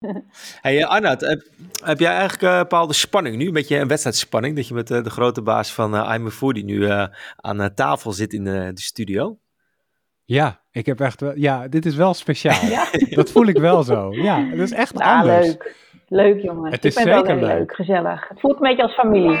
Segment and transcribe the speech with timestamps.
[0.62, 1.42] Hey uh, Arnoud, heb,
[1.84, 3.46] heb, jij eigenlijk een bepaalde spanning nu?
[3.46, 6.64] Een beetje een wedstrijdspanning, dat je met de grote baas van uh, I'm a Foodie
[6.64, 6.88] nu
[7.36, 9.38] aan tafel zit in de, de studio?
[10.24, 12.66] Ja, ik heb echt wel, ja, dit is wel speciaal.
[12.70, 12.84] Ja?
[13.10, 14.12] Dat voel ik wel zo.
[14.12, 15.46] Ja, dat is echt nou, anders.
[15.46, 15.74] Leuk,
[16.08, 16.74] leuk jongens.
[16.74, 17.58] Het is ik ben zeker wel leuk.
[17.58, 18.28] leuk, gezellig.
[18.28, 19.38] Het voelt een beetje als familie.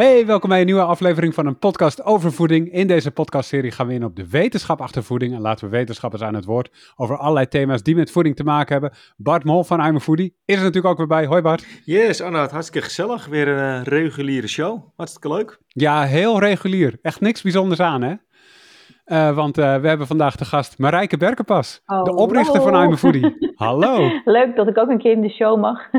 [0.00, 2.72] Hey, welkom bij een nieuwe aflevering van een podcast over voeding.
[2.72, 6.22] In deze podcastserie gaan we in op de wetenschap achter voeding en laten we wetenschappers
[6.22, 8.98] aan het woord over allerlei thema's die met voeding te maken hebben.
[9.16, 11.26] Bart Mol van I'm a Foodie is er natuurlijk ook weer bij.
[11.26, 11.66] Hoi Bart.
[11.84, 13.26] Yes, Arnoud, hartstikke gezellig.
[13.26, 14.92] Weer een uh, reguliere show.
[14.96, 15.58] Hartstikke leuk.
[15.66, 16.98] Ja, heel regulier.
[17.02, 18.14] Echt niks bijzonders aan, hè?
[19.06, 22.92] Uh, want uh, we hebben vandaag de gast Marijke Berkenpas, oh, de oprichter van I'm
[22.92, 23.36] a Foodie.
[23.54, 24.10] hallo.
[24.24, 25.90] Leuk dat ik ook een keer in de show mag.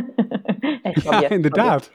[1.21, 1.91] ja, inderdaad.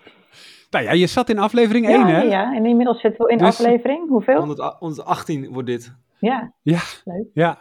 [0.76, 2.22] Nou ja, je zat in aflevering 1, hè?
[2.22, 4.56] Ja, en inmiddels zitten we in dus- aflevering, hoeveel?
[4.78, 5.94] 118 wordt dit.
[6.18, 6.80] Ja, ja.
[7.04, 7.26] leuk.
[7.32, 7.58] Ja,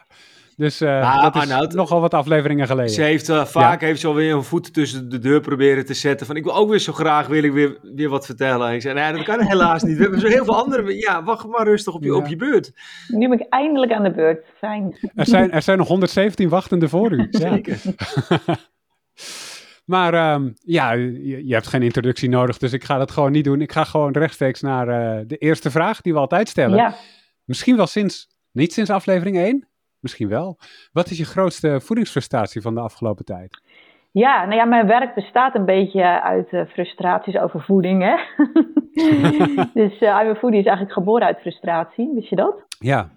[0.58, 2.92] dus uh, dat is Arnoud, nogal wat afleveringen geleden.
[2.92, 6.28] Ze heeft uh, vaak heeft ze alweer een voet tussen de deur proberen te zetten.
[6.28, 8.74] Van ik wil ook weer zo graag wil ik weer, weer wat vertellen.
[8.74, 9.98] Ik zei, nee, dat kan helaas niet.
[9.98, 10.98] We hebben zo heel veel andere.
[10.98, 12.16] Ja, wacht maar rustig op je, ja.
[12.16, 12.72] op je beurt.
[13.08, 14.46] Nu ben ik eindelijk aan de beurt.
[14.58, 14.98] Fijn.
[15.16, 17.28] Er zijn, er zijn nog 117 wachtende voor u.
[17.48, 17.82] Zeker.
[19.86, 23.44] Maar um, ja, je, je, hebt geen introductie nodig, dus ik ga dat gewoon niet
[23.44, 23.62] doen.
[23.62, 26.78] Ik ga gewoon rechtstreeks naar uh, de eerste vraag die we altijd stellen.
[26.78, 26.96] Ja.
[27.44, 29.68] Misschien wel sinds, niet sinds aflevering 1,
[30.00, 30.58] misschien wel.
[30.92, 33.62] Wat is je grootste voedingsfrustratie van de afgelopen tijd?
[34.12, 38.16] Ja, nou ja, mijn werk bestaat een beetje uit uh, frustraties over voeding, hè.
[39.82, 42.66] dus uh, I'm a Foodie is eigenlijk geboren uit frustratie, wist je dat?
[42.80, 43.10] Ja,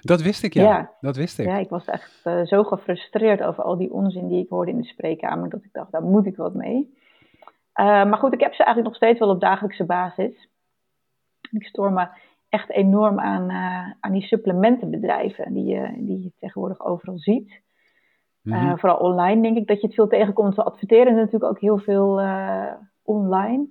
[0.00, 0.90] dat wist ik, ja.
[1.00, 1.46] Dat wist ik.
[1.46, 4.80] Ja, ik was echt uh, zo gefrustreerd over al die onzin die ik hoorde in
[4.80, 6.96] de spreekkamer, dat ik dacht, daar moet ik wat mee.
[7.74, 10.48] Uh, maar goed, ik heb ze eigenlijk nog steeds wel op dagelijkse basis.
[11.50, 12.08] Ik stoor me
[12.48, 17.66] echt enorm aan, uh, aan die supplementenbedrijven die, je, die je tegenwoordig overal ziet.
[18.42, 20.54] Mm vooral online denk ik dat je het veel tegenkomt.
[20.54, 22.20] Ze adverteren natuurlijk ook heel veel
[23.02, 23.68] online.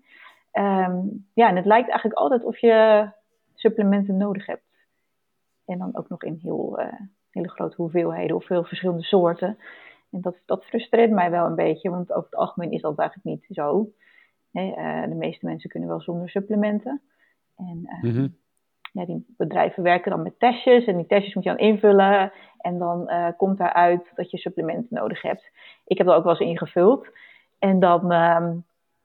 [0.53, 3.09] Um, ja, en het lijkt eigenlijk altijd of je
[3.53, 4.66] supplementen nodig hebt.
[5.67, 6.85] En dan ook nog in heel, uh,
[7.31, 9.57] hele grote hoeveelheden of veel verschillende soorten.
[10.11, 13.29] En dat, dat frustreert mij wel een beetje, want over het algemeen is dat eigenlijk
[13.29, 13.91] niet zo.
[14.51, 17.01] uh, de meeste mensen kunnen wel zonder supplementen.
[17.56, 18.25] En uh,
[18.91, 22.31] ja, die bedrijven werken dan met testjes en die testjes moet je dan invullen.
[22.57, 25.51] En dan komt daaruit dat je supplementen nodig hebt.
[25.85, 27.07] Ik heb dat ook wel eens ingevuld.
[27.59, 28.56] En dan ehm,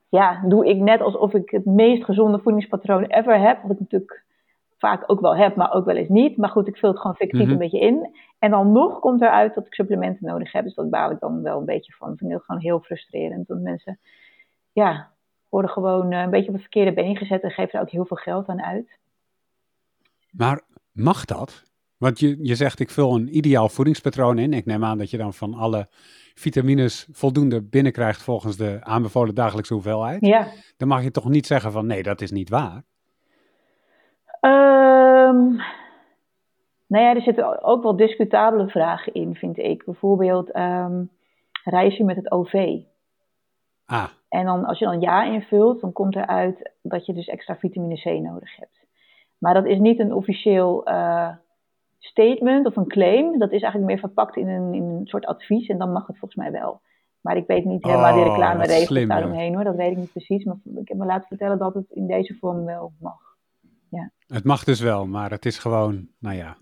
[0.08, 3.62] ja, doe ik net alsof ik het meest gezonde voedingspatroon ever heb.
[3.62, 4.24] Wat ik natuurlijk
[4.82, 6.36] vaak ook wel heb, maar ook wel eens niet.
[6.36, 7.50] Maar goed, ik vul het gewoon fictief mhm.
[7.50, 8.16] een beetje in.
[8.38, 10.64] En dan nog komt eruit dat ik supplementen nodig heb.
[10.64, 12.12] Dus dat baal ik dan wel een beetje van.
[12.12, 13.48] Ik vind het gewoon heel frustrerend.
[13.48, 13.98] Want mensen,
[14.72, 15.10] ja,
[15.48, 18.06] worden gewoon eh, een beetje op het verkeerde been gezet en geven er ook heel
[18.06, 18.98] veel geld aan uit.
[20.30, 20.60] Maar
[20.92, 21.62] mag dat?
[21.96, 24.52] Want je, je zegt, ik vul een ideaal voedingspatroon in.
[24.52, 25.88] Ik neem aan dat je dan van alle
[26.34, 30.26] vitamines voldoende binnenkrijgt volgens de aanbevolen dagelijkse hoeveelheid.
[30.26, 30.48] Ja.
[30.76, 32.82] Dan mag je toch niet zeggen van nee, dat is niet waar.
[34.44, 35.56] Um,
[36.86, 39.84] nou ja, er zitten ook wel discutabele vragen in, vind ik.
[39.84, 41.10] Bijvoorbeeld, um,
[41.64, 42.78] reis je met het OV?
[43.86, 44.08] Ah.
[44.28, 48.00] En dan, als je dan ja invult, dan komt eruit dat je dus extra vitamine
[48.00, 48.86] C nodig hebt.
[49.38, 51.28] Maar dat is niet een officieel uh,
[51.98, 53.38] statement of een claim.
[53.38, 56.18] Dat is eigenlijk meer verpakt in een, in een soort advies en dan mag het
[56.18, 56.80] volgens mij wel.
[57.20, 60.12] Maar ik weet niet helemaal oh, die reclame regels daaromheen hoor, dat weet ik niet
[60.12, 60.44] precies.
[60.44, 63.31] Maar ik heb me laten vertellen dat het in deze vorm wel mag.
[64.32, 66.56] Het mag dus wel, maar het is gewoon, nou ja,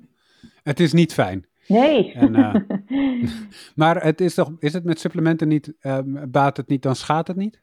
[0.63, 1.47] het is niet fijn.
[1.67, 2.13] Nee.
[2.13, 2.55] En, uh,
[3.81, 5.99] maar het is toch, is het met supplementen niet, uh,
[6.29, 7.63] baat het niet, dan schaadt het niet?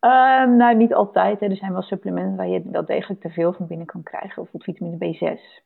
[0.00, 1.40] Um, nou, niet altijd.
[1.40, 1.46] Hè.
[1.46, 4.34] Er zijn wel supplementen waar je wel degelijk te veel van binnen kan krijgen.
[4.34, 5.64] Bijvoorbeeld vitamine B6.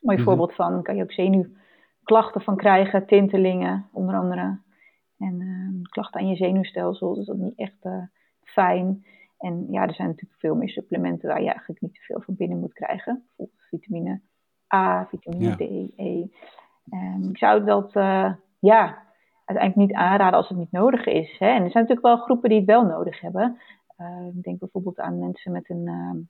[0.00, 4.58] Mooi mm voorbeeld van, kan je ook zenuwklachten van krijgen, tintelingen onder andere.
[5.18, 8.02] En uh, klachten aan je zenuwstelsel, dus dat is niet echt uh,
[8.42, 9.04] fijn.
[9.40, 12.36] En ja, er zijn natuurlijk veel meer supplementen waar je eigenlijk niet te veel van
[12.36, 13.22] binnen moet krijgen.
[13.26, 14.20] Bijvoorbeeld vitamine
[14.74, 15.60] A, vitamine D,
[15.96, 16.26] E.
[16.92, 19.02] Um, ik zou dat uh, ja,
[19.44, 21.38] uiteindelijk niet aanraden als het niet nodig is.
[21.38, 21.46] Hè.
[21.46, 23.58] En er zijn natuurlijk wel groepen die het wel nodig hebben.
[23.98, 26.22] Uh, ik denk bijvoorbeeld aan mensen met een uh,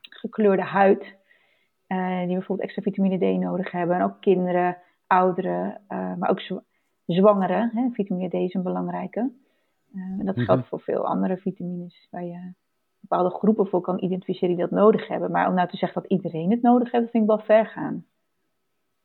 [0.00, 1.16] gekleurde huid.
[1.86, 3.96] Eh, die bijvoorbeeld extra vitamine D nodig hebben.
[3.96, 6.40] En ook kinderen, ouderen, maar ook
[7.06, 7.70] zwangeren.
[7.74, 7.88] Hè.
[7.90, 9.32] Vitamine D is een belangrijke.
[9.96, 10.68] Uh, en dat geldt mhm.
[10.68, 12.52] voor veel andere vitamines, waar je
[13.00, 15.30] bepaalde groepen voor kan identificeren die dat nodig hebben.
[15.30, 17.66] Maar om nou te zeggen dat iedereen het nodig heeft, dat vind ik wel ver
[17.66, 18.04] gaan.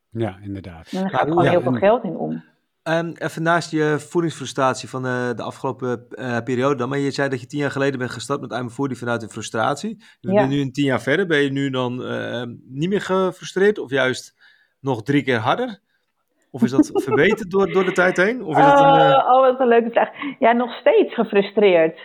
[0.10, 0.92] Ja, inderdaad.
[0.92, 2.44] En daar gaat gewoon heel veel geld in om.
[2.84, 7.30] Um, even naast je voedingsfrustratie van uh, de afgelopen uh, periode dan, maar je zei
[7.30, 10.04] dat je tien jaar geleden bent gestart met I'm Foodie vanuit een frustratie.
[10.22, 10.46] We ja.
[10.46, 11.28] nu een tien jaar verder.
[11.28, 14.36] Ben je nu dan uh, niet meer gefrustreerd of juist
[14.80, 15.80] nog drie keer harder?
[16.52, 18.44] Of is dat verbeterd door, door de tijd heen?
[18.44, 20.10] Of is dat een, Oh, wat een leuke vraag.
[20.40, 22.00] Ja, nog steeds gefrustreerd,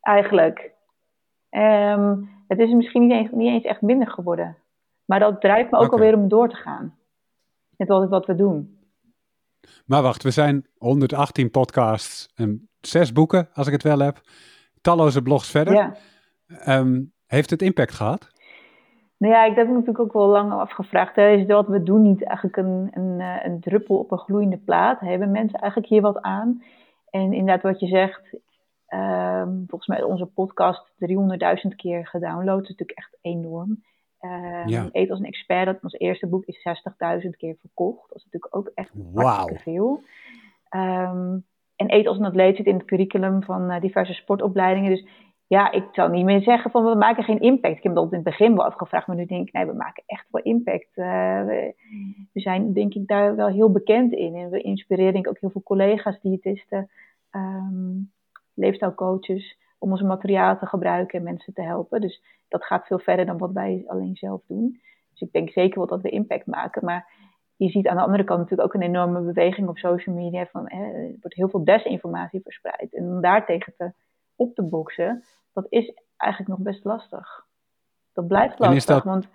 [0.00, 0.70] eigenlijk.
[1.50, 4.56] Um, het is misschien niet eens, niet eens echt minder geworden.
[5.04, 5.98] Maar dat drijft me ook okay.
[5.98, 6.98] alweer om door te gaan.
[7.76, 8.78] Met wat, wat we doen.
[9.86, 14.20] Maar wacht, we zijn 118 podcasts en zes boeken, als ik het wel heb.
[14.80, 15.74] Talloze blogs verder.
[15.74, 15.96] Ja.
[16.78, 18.30] Um, heeft het impact gehad?
[19.20, 21.16] Nou ja, ik heb me natuurlijk ook wel lang afgevraagd.
[21.16, 21.28] Hè.
[21.28, 25.00] Is wat we doen niet eigenlijk een, een, eh, een druppel op een gloeiende plaat?
[25.00, 26.62] Hebben mensen eigenlijk hier wat aan?
[27.10, 28.34] En inderdaad, wat je zegt,
[28.88, 32.60] um, volgens mij onze podcast 300.000 keer gedownload.
[32.60, 33.84] Dat is natuurlijk echt enorm.
[34.20, 34.88] Uh, ja.
[34.92, 36.62] Eet als een expert, dat ons eerste boek is
[37.22, 38.08] 60.000 keer verkocht.
[38.08, 39.58] Dat is natuurlijk ook echt wow.
[39.58, 40.02] veel.
[40.70, 41.44] Um,
[41.76, 44.90] en Eet als een atleet zit in het curriculum van uh, diverse sportopleidingen.
[44.90, 45.06] Dus
[45.50, 47.76] ja, ik zou niet meer zeggen van we maken geen impact.
[47.76, 50.02] Ik heb dat in het begin wel afgevraagd, maar nu denk ik, nee, we maken
[50.06, 50.88] echt wel impact.
[50.96, 51.74] Uh, we,
[52.32, 54.34] zijn denk ik daar wel heel bekend in.
[54.34, 56.90] En we inspireren denk ik ook heel veel collega's, diëtisten,
[57.30, 58.12] um,
[58.54, 62.00] leefstijlcoaches om onze materiaal te gebruiken en mensen te helpen.
[62.00, 64.80] Dus dat gaat veel verder dan wat wij alleen zelf doen.
[65.10, 66.84] Dus ik denk zeker wel dat we impact maken.
[66.84, 67.12] Maar
[67.56, 70.46] je ziet aan de andere kant natuurlijk ook een enorme beweging op social media.
[70.46, 72.94] Van, hè, er wordt heel veel desinformatie verspreid.
[72.94, 73.92] En om daartegen te,
[74.36, 77.46] op te boksen, dat is eigenlijk nog best lastig.
[78.12, 79.28] Dat blijft lastig, want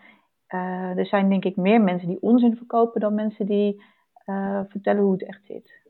[0.50, 3.83] uh, er zijn denk ik meer mensen die onzin verkopen dan mensen die
[4.25, 5.83] uh, vertellen hoe het echt zit.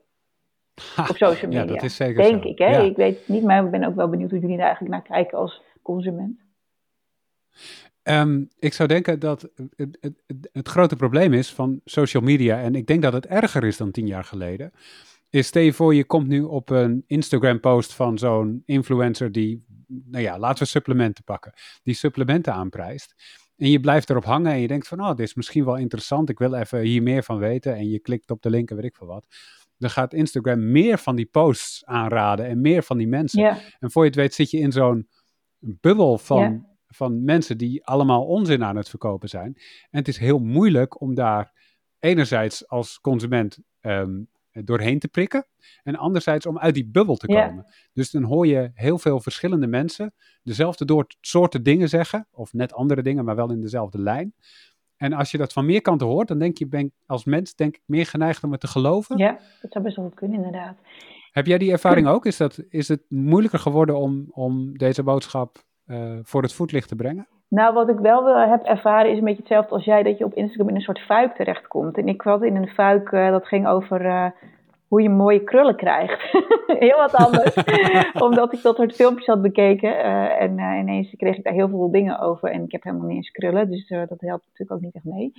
[1.10, 1.62] op social media.
[1.62, 2.50] Ja, dat is zeker Denk zo.
[2.50, 2.70] ik, hè?
[2.70, 2.80] Ja.
[2.80, 5.18] Ik weet het niet, maar ik ben ook wel benieuwd hoe jullie daar eigenlijk naar
[5.18, 6.44] kijken als consument.
[8.04, 9.42] Um, ik zou denken dat
[9.76, 13.64] het, het, het, grote probleem is van social media, en ik denk dat het erger
[13.64, 14.72] is dan tien jaar geleden,
[15.36, 20.24] is stel je voor je komt nu op een Instagram-post van zo'n influencer die, nou
[20.24, 21.54] ja, laten we supplementen pakken,
[21.84, 23.16] die supplementen aanprijst.
[23.58, 26.30] En je blijft erop hangen en je denkt van, oh, dit is misschien wel interessant,
[26.30, 27.76] ik wil even hier meer van weten.
[27.76, 29.28] En je klikt op de link en weet ik veel wat
[29.78, 33.58] dan gaat Instagram meer van die posts aanraden en meer van die mensen.
[33.80, 35.08] En voor je het weet zit je in zo'n
[35.60, 39.54] bubbel van, van mensen die allemaal onzin aan het verkopen zijn.
[39.90, 41.54] En het is heel moeilijk om daar
[42.00, 44.30] enerzijds als consument um,
[44.64, 45.46] doorheen te prikken.
[45.84, 47.56] En anderzijds om uit die bubbel te komen.
[47.56, 47.74] Ja.
[47.94, 50.14] Dus dan hoor je heel veel verschillende mensen
[50.44, 52.28] dezelfde soorten dingen zeggen.
[52.32, 54.34] Of net andere dingen, maar wel in dezelfde lijn.
[54.98, 57.76] En als je dat van meer kanten hoort, dan denk je, ben als mens denk
[57.76, 59.18] ik meer geneigd om het te geloven.
[59.18, 60.78] Ja, dat zou best wel goed kunnen, inderdaad.
[61.32, 62.26] Heb jij die ervaring ook?
[62.26, 66.96] Is, dat, is het moeilijker geworden om, om deze boodschap uh, voor het voetlicht te
[66.96, 67.28] brengen?
[67.48, 70.34] Nou, wat ik wel heb ervaren is een beetje hetzelfde als jij, dat je op
[70.34, 71.98] Instagram in een soort fuik terechtkomt.
[71.98, 74.26] En ik was in een fuik, uh, dat ging over uh,
[74.88, 76.32] hoe je mooie krullen krijgt.
[76.86, 77.56] heel wat anders.
[78.28, 79.90] Omdat ik dat soort filmpjes had bekeken.
[79.90, 82.50] Uh, en ineens kreeg ik daar heel veel dingen over.
[82.50, 83.70] En ik heb helemaal niet eens krullen.
[83.70, 85.34] Dus dat helpt natuurlijk ook niet echt mee.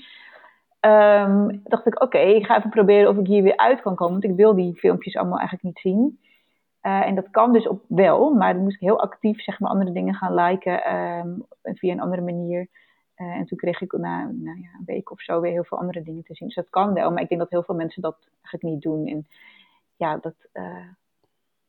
[0.80, 3.94] Um, dacht ik, oké, okay, ik ga even proberen of ik hier weer uit kan
[3.94, 4.12] komen.
[4.12, 6.18] Want ik wil die filmpjes allemaal eigenlijk niet zien.
[6.86, 8.34] En dat kan dus op wel.
[8.34, 10.94] Maar dan moest ik heel actief zeg maar, andere dingen gaan liken.
[10.94, 12.68] Um, via een andere manier.
[13.14, 16.02] en toen kreeg ik na nou ja, een week of zo weer heel veel andere
[16.02, 16.48] dingen te zien.
[16.48, 17.10] Dus dat kan wel.
[17.10, 19.06] Maar ik denk dat heel veel mensen dat eigenlijk niet doen.
[19.06, 19.26] En
[19.96, 20.86] ja, dat, uh,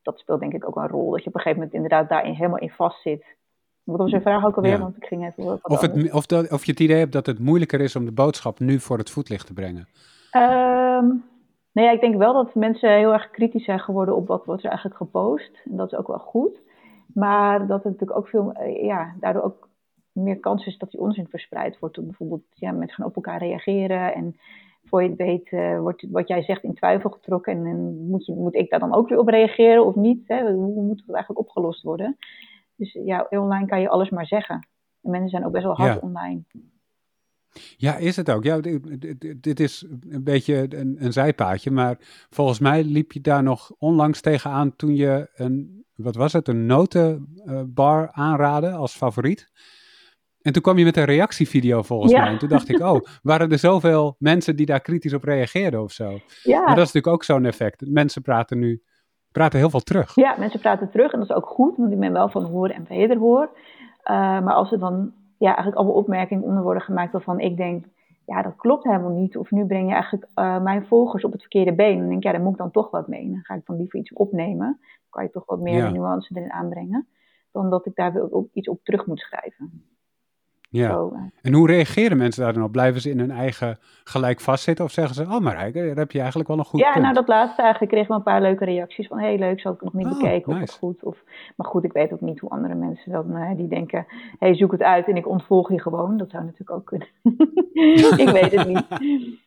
[0.01, 1.11] dat speelt denk ik ook een rol.
[1.11, 3.35] Dat je op een gegeven moment inderdaad daarin helemaal in vast zit.
[3.83, 4.71] Wat was je vraag ook alweer?
[4.71, 4.79] Ja.
[4.79, 7.25] Want ik ging even wat of, het, of, dat, of je het idee hebt dat
[7.25, 9.88] het moeilijker is om de boodschap nu voor het voetlicht te brengen?
[10.31, 11.24] Um,
[11.77, 14.63] nou ja, ik denk wel dat mensen heel erg kritisch zijn geworden op wat wordt
[14.63, 15.62] er eigenlijk gepost.
[15.65, 16.62] En dat is ook wel goed.
[17.13, 19.69] Maar dat het natuurlijk ook veel, ja, daardoor ook
[20.12, 22.05] meer kans is dat die onzin verspreid wordt.
[22.05, 24.36] Bijvoorbeeld, ja, mensen gaan op elkaar reageren en
[24.84, 27.53] voor je het weet uh, wordt wat jij zegt in twijfel getrokken.
[27.53, 30.27] En, en moet, je, moet ik daar dan ook weer op reageren of niet?
[30.27, 30.51] Hè?
[30.51, 32.17] Hoe moet het eigenlijk opgelost worden?
[32.75, 34.67] Dus ja, online kan je alles maar zeggen.
[35.01, 36.07] En mensen zijn ook best wel hard ja.
[36.07, 36.43] online.
[37.77, 38.43] Ja, is het ook.
[38.43, 41.97] Ja, dit, dit is een beetje een, een, zijpaadje, maar
[42.29, 46.65] volgens mij liep je daar nog onlangs tegenaan toen je een, wat was het, een
[46.65, 49.51] notenbar aanraden als favoriet.
[50.41, 52.21] En toen kwam je met een reactievideo volgens ja.
[52.21, 52.31] mij.
[52.31, 55.91] En toen dacht ik, oh, waren er zoveel mensen die daar kritisch op reageerden of
[55.91, 56.19] zo?
[56.43, 56.57] Ja.
[56.57, 57.83] Maar dat is natuurlijk ook zo'n effect.
[57.87, 58.81] Mensen praten nu
[59.31, 60.15] praten heel veel terug.
[60.15, 62.75] Ja, mensen praten terug en dat is ook goed, want ik ben wel van horen
[62.75, 63.49] en wederhoor.
[64.03, 67.86] Uh, maar als er dan ja, eigenlijk allemaal opmerkingen onder worden gemaakt waarvan ik denk,
[68.25, 69.38] ja, dat klopt helemaal niet.
[69.38, 71.98] Of nu breng je eigenlijk uh, mijn volgers op het verkeerde been.
[71.98, 73.29] Dan denk ik, ja, daar moet ik dan toch wat mee.
[73.29, 74.77] Dan ga ik dan liever iets opnemen.
[74.79, 75.89] Dan kan je toch wat meer ja.
[75.89, 77.08] nuance erin aanbrengen.
[77.51, 79.84] Dan dat ik daar weer op, iets op terug moet schrijven.
[80.69, 80.91] Ja.
[80.91, 81.19] Zo, uh.
[81.41, 82.71] En hoe reageren mensen daar dan op?
[82.71, 84.86] Blijven ze in hun eigen gelijk vastzitten?
[84.86, 87.03] Of zeggen ze, oh Marijke, daar heb je eigenlijk wel een goed Ja, punt.
[87.03, 89.74] nou dat laatste eigenlijk kreeg ik wel een paar leuke reacties van, hey leuk, zou
[89.75, 91.03] ik nog niet oh, bekeken of het goed.
[91.03, 91.24] Of,
[91.55, 94.05] maar goed, ik weet ook niet hoe andere mensen dan, uh, die denken,
[94.39, 96.17] hey zoek het uit en ik ontvolg je gewoon.
[96.17, 97.07] Dat zou natuurlijk ook kunnen.
[98.24, 98.86] ik weet het niet.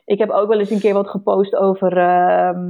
[0.04, 2.60] Ik heb ook wel eens een keer wat gepost over, uh,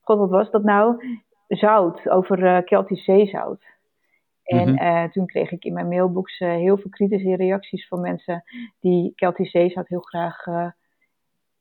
[0.00, 1.04] god wat was dat nou?
[1.48, 3.62] Zout, over uh, Keltisch zeezout.
[4.50, 4.82] En mhm.
[4.82, 8.44] uh, toen kreeg ik in mijn mailbox uh, heel veel kritische reacties van mensen
[8.80, 10.70] die Celtisch zeezout heel graag uh,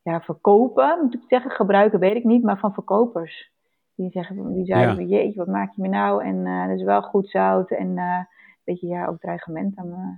[0.01, 0.99] ja, verkopen.
[1.01, 3.51] Moet ik zeggen, gebruiken weet ik niet, maar van verkopers.
[3.95, 5.17] Die zeggen, die zeiden, ja.
[5.17, 6.23] jeetje, wat maak je me nou?
[6.23, 7.71] En dat is wel goed zout.
[7.71, 8.27] En een
[8.63, 10.17] beetje, ja, ook dreigement aan me.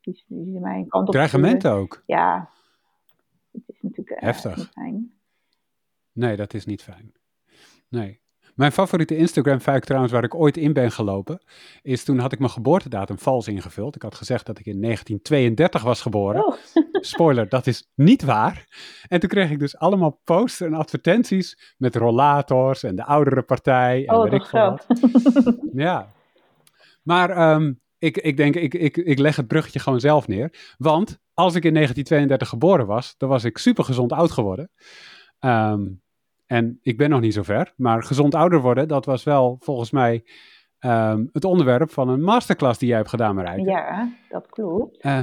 [0.00, 2.02] Die, die mij een kant op Dreigement ook?
[2.06, 2.50] Ja.
[3.52, 4.56] Het is natuurlijk Heftig.
[4.56, 5.12] niet fijn.
[6.12, 7.12] Nee, dat is niet fijn.
[7.88, 8.20] Nee.
[8.60, 11.42] Mijn favoriete Instagram-fuik trouwens, waar ik ooit in ben gelopen,
[11.82, 13.96] is toen had ik mijn geboortedatum vals ingevuld.
[13.96, 16.46] Ik had gezegd dat ik in 1932 was geboren.
[16.46, 16.54] Oh.
[16.92, 18.66] Spoiler, dat is niet waar.
[19.08, 24.06] En toen kreeg ik dus allemaal posts en advertenties met rollators en de oudere partij
[24.06, 24.78] en oh, weet ik veel.
[25.72, 26.12] Ja.
[27.02, 30.74] Maar um, ik, ik denk, ik, ik, ik leg het bruggetje gewoon zelf neer.
[30.78, 34.70] Want als ik in 1932 geboren was, dan was ik super gezond oud geworden.
[35.40, 36.02] Um,
[36.50, 39.90] en ik ben nog niet zo ver, maar gezond ouder worden, dat was wel volgens
[39.90, 40.24] mij
[40.80, 43.70] um, het onderwerp van een masterclass die jij hebt gedaan, Marijke.
[43.70, 45.04] Ja, dat klopt.
[45.04, 45.18] Uh,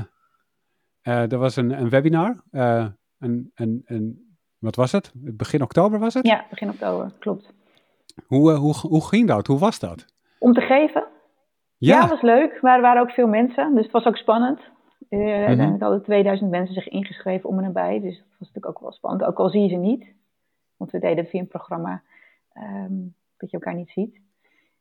[1.03, 2.85] uh, er was een, een webinar, uh,
[3.19, 5.11] een, een, een, wat was het?
[5.15, 6.27] Begin oktober was het?
[6.27, 7.53] Ja, begin oktober, klopt.
[8.25, 9.47] Hoe, hoe, hoe ging dat?
[9.47, 10.05] Hoe was dat?
[10.39, 11.07] Om te geven?
[11.77, 14.59] Ja, ja was leuk, maar er waren ook veel mensen, dus het was ook spannend.
[15.09, 15.33] Uh, mm -hmm.
[15.33, 18.91] Uiteindelijk hadden 2000 mensen zich ingeschreven om en nabij, dus dat was natuurlijk ook wel
[18.91, 20.15] spannend, ook al zie je ze niet.
[20.77, 22.01] Want we deden via een programma
[22.57, 24.19] um, dat je elkaar niet ziet.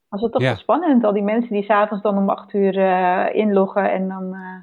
[0.08, 3.34] Was het toch wel spannend, al die mensen die s'avonds dan om acht uur uh,
[3.34, 4.56] inloggen en dan uh,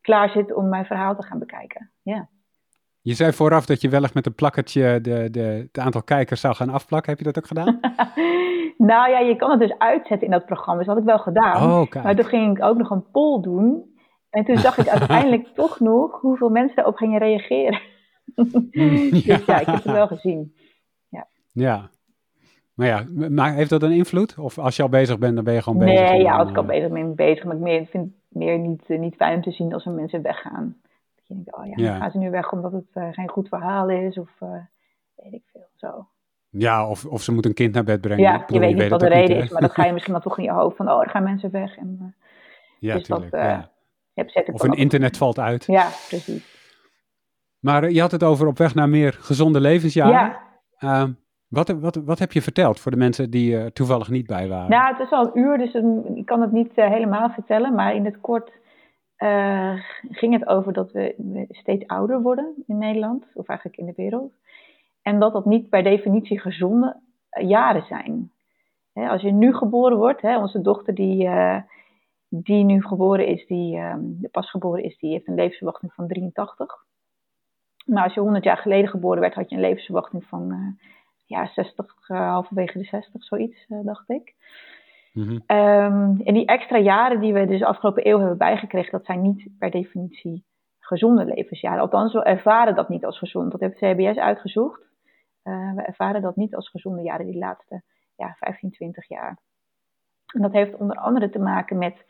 [0.00, 1.90] klaar zitten om mijn verhaal te gaan bekijken.
[2.02, 2.28] Ja.
[3.00, 6.40] Je zei vooraf dat je wel eens met een plakkertje de, de, het aantal kijkers
[6.40, 7.10] zou gaan afplakken.
[7.10, 7.80] Heb je dat ook gedaan?
[8.92, 10.78] nou ja, je kan het dus uitzetten in dat programma.
[10.78, 11.70] Dus dat had ik wel gedaan.
[11.70, 13.96] Oh, maar toen ging ik ook nog een poll doen.
[14.30, 17.80] En toen zag ik uiteindelijk toch nog hoeveel mensen daarop gingen reageren.
[19.10, 20.54] dus ja, ik heb het wel gezien.
[21.58, 21.90] Ja.
[22.74, 24.38] Maar ja, maar heeft dat een invloed?
[24.38, 26.10] Of als je al bezig bent, dan ben je gewoon bezig?
[26.10, 27.44] Nee, ja, als ik al eh, bezig ben, bezig.
[27.44, 29.92] Maar ik meer, vind het meer niet, uh, niet fijn om te zien als er
[29.92, 30.76] mensen weggaan.
[31.14, 31.96] Dat je denkt, oh ja, ja.
[31.96, 34.18] gaan ze nu weg omdat het uh, geen goed verhaal is?
[34.18, 34.30] Of
[35.14, 36.08] weet ik veel, zo.
[36.50, 38.22] Ja, of, of ze moeten een kind naar bed brengen.
[38.22, 40.12] Ja, bedoel, je weet niet wat de reden niet, is, maar dat ga je misschien
[40.12, 41.76] dan toch in je hoofd van, oh, er gaan mensen weg.
[41.76, 42.14] En,
[42.78, 43.70] ja, dus tuurlijk, dat, ja.
[44.52, 45.64] Of een internet valt uit.
[45.64, 46.56] Ja, precies.
[47.58, 50.36] Maar je had het over op weg naar meer gezonde levensjaren.
[50.78, 51.04] Ja.
[51.04, 51.08] Uh,
[51.48, 54.70] wat, wat, wat heb je verteld voor de mensen die er toevallig niet bij waren?
[54.70, 55.74] Nou, het is al een uur, dus
[56.14, 57.74] ik kan het niet uh, helemaal vertellen.
[57.74, 58.52] Maar in het kort
[59.18, 63.92] uh, ging het over dat we, steeds ouder worden in Nederland, of eigenlijk in de
[63.96, 64.32] wereld.
[65.02, 67.00] En dat dat niet per definitie gezonde
[67.30, 68.32] uh, jaren zijn.
[68.92, 71.30] Als je nu geboren wordt, onze dochter die,
[72.28, 73.80] die nu geboren is, die
[74.30, 76.84] pas geboren is, die heeft een levensverwachting van 83.
[77.86, 80.76] Maar als je 100 jaar geleden geboren werd, had je een levensverwachting van
[81.28, 84.34] ja, 60, uh, eh, halverwege de 60, zoiets, uh, dacht ik.
[85.12, 85.42] Mm-hmm.
[85.46, 89.22] Um, en die extra jaren die we dus de afgelopen eeuw hebben bijgekregen, dat zijn
[89.22, 90.44] niet per definitie
[90.78, 91.80] gezonde levensjaren.
[91.80, 93.50] Althans, we ervaren dat niet als gezond.
[93.50, 94.80] Dat heeft CBS uitgezocht.
[95.44, 97.82] Uh, we ervaren dat niet als gezonde jaren, die laatste
[98.16, 99.38] ja, 15, 20 jaar.
[100.34, 102.06] En dat heeft onder andere te maken met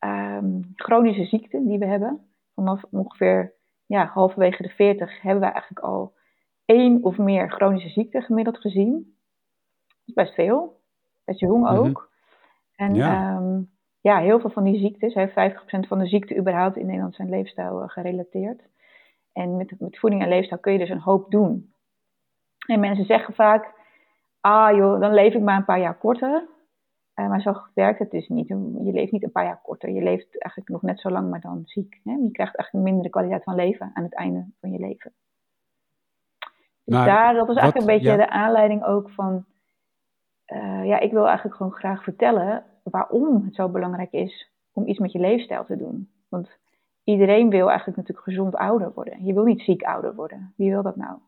[0.00, 2.20] um, chronische ziekten die we hebben.
[2.54, 3.54] Vanaf ongeveer
[3.86, 6.12] ja, halverwege de 40 hebben we eigenlijk al
[6.70, 8.92] één of meer chronische ziekten gemiddeld gezien.
[9.88, 10.80] Dat is best veel.
[11.24, 11.74] Best jong mhm.
[11.74, 12.10] ook.
[12.76, 13.36] En ja.
[13.36, 15.32] Um, ja, heel veel van die ziektes, hè, 50%
[15.88, 18.62] van de ziekten überhaupt in Nederland zijn leefstijl uh, gerelateerd.
[19.32, 21.72] En met, met voeding en leefstijl kun je dus een hoop doen.
[22.66, 23.72] En mensen zeggen vaak,
[24.40, 26.48] ah joh, dan leef ik maar een paar jaar korter.
[27.14, 28.48] Uh, maar zo werkt het dus niet.
[28.48, 29.90] Je leeft niet een paar jaar korter.
[29.90, 32.00] Je leeft eigenlijk nog net zo lang, maar dan ziek.
[32.04, 32.12] Hè?
[32.12, 35.12] Je krijgt eigenlijk een mindere kwaliteit van leven aan het einde van je leven.
[36.90, 39.44] Dus daar, dat was eigenlijk een beetje de aanleiding ook van,
[40.46, 44.98] uh, ja, ik wil eigenlijk gewoon graag vertellen waarom het zo belangrijk is om iets
[44.98, 46.10] met je leefstijl te doen.
[46.28, 46.58] Want
[47.04, 49.24] iedereen wil eigenlijk natuurlijk gezond ouder worden.
[49.24, 50.54] Je wil niet ziek ouder worden.
[50.56, 51.18] Wie wil dat nou?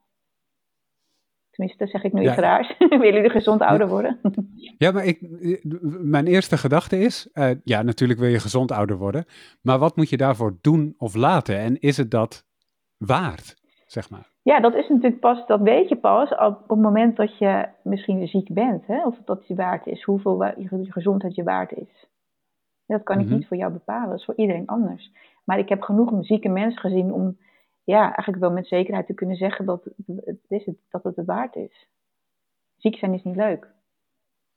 [1.50, 2.78] Tenminste, zeg ik nu iets raars.
[2.88, 4.21] Willen jullie gezond ouder worden?
[4.78, 5.19] ja, maar ik,
[6.00, 9.25] mijn eerste gedachte is, uh, ja, natuurlijk wil je gezond ouder worden.
[9.61, 11.59] Maar wat moet je daarvoor doen of laten?
[11.59, 12.45] En is het dat
[12.97, 13.62] waard,
[13.92, 14.30] zeg maar?
[14.42, 18.28] Ja, dat is natuurlijk pas, dat weet je pas op het moment dat je misschien
[18.28, 18.87] ziek bent.
[18.87, 19.06] Hè?
[19.06, 22.06] Of dat je waard is, hoeveel je gezondheid je waard is.
[22.87, 23.34] Dat kan ik mhm.
[23.34, 25.12] niet voor jou bepalen, dat is voor iedereen anders.
[25.44, 27.38] Maar ik heb genoeg zieke mensen gezien om
[27.84, 29.84] ja, eigenlijk wel met zekerheid te kunnen zeggen dat
[30.25, 31.88] het, is het, dat het het waard is.
[32.76, 33.70] Ziek zijn is niet leuk.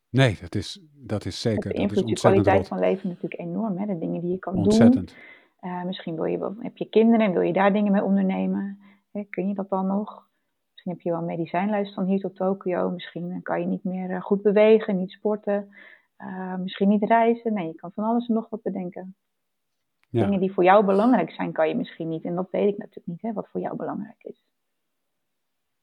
[0.09, 1.67] Nee, dat is, dat is zeker.
[1.67, 3.77] Het beïnvloedt je kwaliteit van leven natuurlijk enorm.
[3.77, 3.85] Hè?
[3.85, 5.15] De dingen die je kan ontzettend.
[5.61, 5.71] doen.
[5.71, 8.79] Uh, misschien wil je, heb je kinderen en wil je daar dingen mee ondernemen.
[9.23, 10.27] Kun je dat dan nog?
[10.71, 12.89] Misschien heb je wel een medicijnlijst van hier tot Tokio.
[12.89, 15.69] Misschien kan je niet meer eh, goed bewegen, niet sporten.
[16.17, 17.53] Uh, misschien niet reizen.
[17.53, 19.15] Nee, je kan van alles en nog wat bedenken.
[20.09, 22.23] Dingen die voor jou belangrijk zijn, kan je misschien niet.
[22.23, 24.45] En dat weet ik natuurlijk niet, hè, wat voor jou belangrijk is.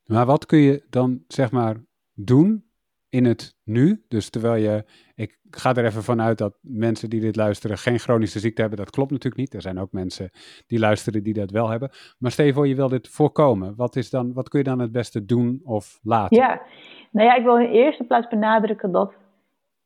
[0.04, 1.76] Maar wat kun je dan, zeg maar,
[2.14, 2.71] doen
[3.12, 4.04] in het nu?
[4.08, 8.38] Dus terwijl je, ik ga er even vanuit dat mensen die dit luisteren geen chronische
[8.38, 8.78] ziekte hebben.
[8.78, 9.54] Dat klopt natuurlijk niet.
[9.54, 10.30] Er zijn ook mensen
[10.66, 11.90] die luisteren die dat wel hebben.
[12.18, 13.76] Maar stel je voor, je wil dit voorkomen.
[13.76, 16.36] Wat, is dan, wat kun je dan het beste doen of laten?
[16.36, 16.62] Ja,
[17.10, 19.14] nou ja, ik wil in de eerste plaats benadrukken dat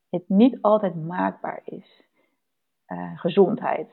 [0.09, 2.05] het niet altijd maakbaar is.
[2.87, 3.87] Uh, gezondheid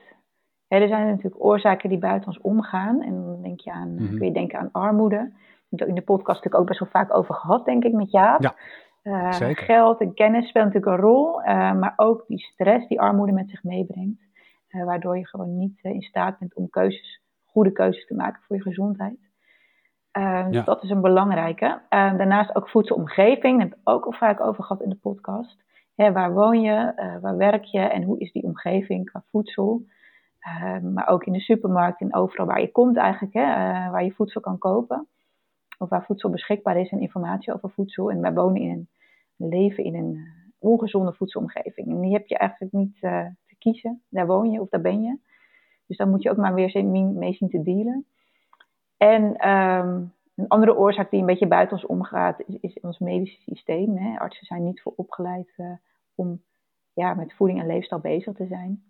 [0.67, 3.01] er zijn natuurlijk oorzaken die buiten ons omgaan.
[3.01, 5.31] En dan denk je aan, mm kun je denken aan armoede.
[5.69, 8.41] Daar in de podcast natuurlijk ook best wel vaak over gehad, denk ik, met Jaap.
[8.41, 8.55] Ja,
[9.05, 11.41] uh, geld en kennis speelt natuurlijk een rol.
[11.41, 14.21] Uh, maar ook die stress die armoede met zich meebrengt.
[14.69, 18.55] Uh, waardoor je gewoon niet in staat bent om keuzes, goede keuzes te maken voor
[18.55, 19.17] je gezondheid.
[20.11, 20.43] Ja.
[20.43, 21.81] Dus dat is een belangrijke.
[21.89, 23.59] daarnaast ook voedselomgeving.
[23.59, 25.63] Daar heb ik ook al vaak over gehad in de podcast.
[25.95, 26.93] waar woon je?
[27.21, 27.79] waar werk je?
[27.79, 29.85] En hoe is die omgeving qua voedsel?
[30.81, 33.43] Maar ook in de supermarkt en overal waar je komt eigenlijk, hè,
[33.89, 35.07] waar je voedsel kan kopen.
[35.77, 38.11] Of waar voedsel beschikbaar is en informatie over voedsel.
[38.11, 38.89] En wij wonen in een
[39.37, 40.21] leven in een eh,
[40.59, 41.87] ongezonde voedselomgeving.
[41.87, 44.03] En die heb je eigenlijk niet uh, te kiezen.
[44.09, 45.17] Daar woon je of daar ben je.
[45.87, 48.05] Dus daar moet je ook maar weer mee zien te dealen.
[48.97, 53.41] En um, een andere oorzaak die een beetje buiten ons omgaat, is, is ons medische
[53.41, 53.97] systeem.
[53.97, 54.19] Hè.
[54.19, 55.71] Artsen zijn niet voor opgeleid uh,
[56.15, 56.41] om
[56.93, 58.83] ja, met voeding en leefstijl bezig te zijn.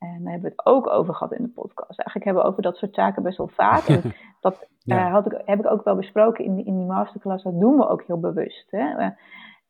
[0.00, 1.98] En daar hebben we het ook over gehad in de podcast.
[1.98, 3.86] Eigenlijk hebben we over dat soort zaken best wel vaak.
[3.86, 4.02] En
[4.40, 7.44] dat uh, had ik, heb ik ook wel besproken in, in die masterclass.
[7.44, 8.70] Dat doen we ook heel bewust.
[8.70, 9.10] Hè?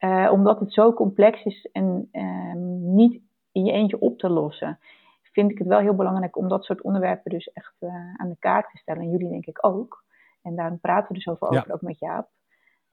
[0.00, 2.54] Uh, omdat het zo complex is en uh,
[2.94, 3.20] niet
[3.52, 4.78] in je eentje op te lossen.
[5.22, 7.74] Vind ik het wel heel belangrijk om dat soort onderwerpen dus echt
[8.16, 9.02] aan de kaak te stellen.
[9.02, 10.04] En jullie denk ik ook.
[10.42, 12.28] En daarom praten we dus over, over ook met Jaap.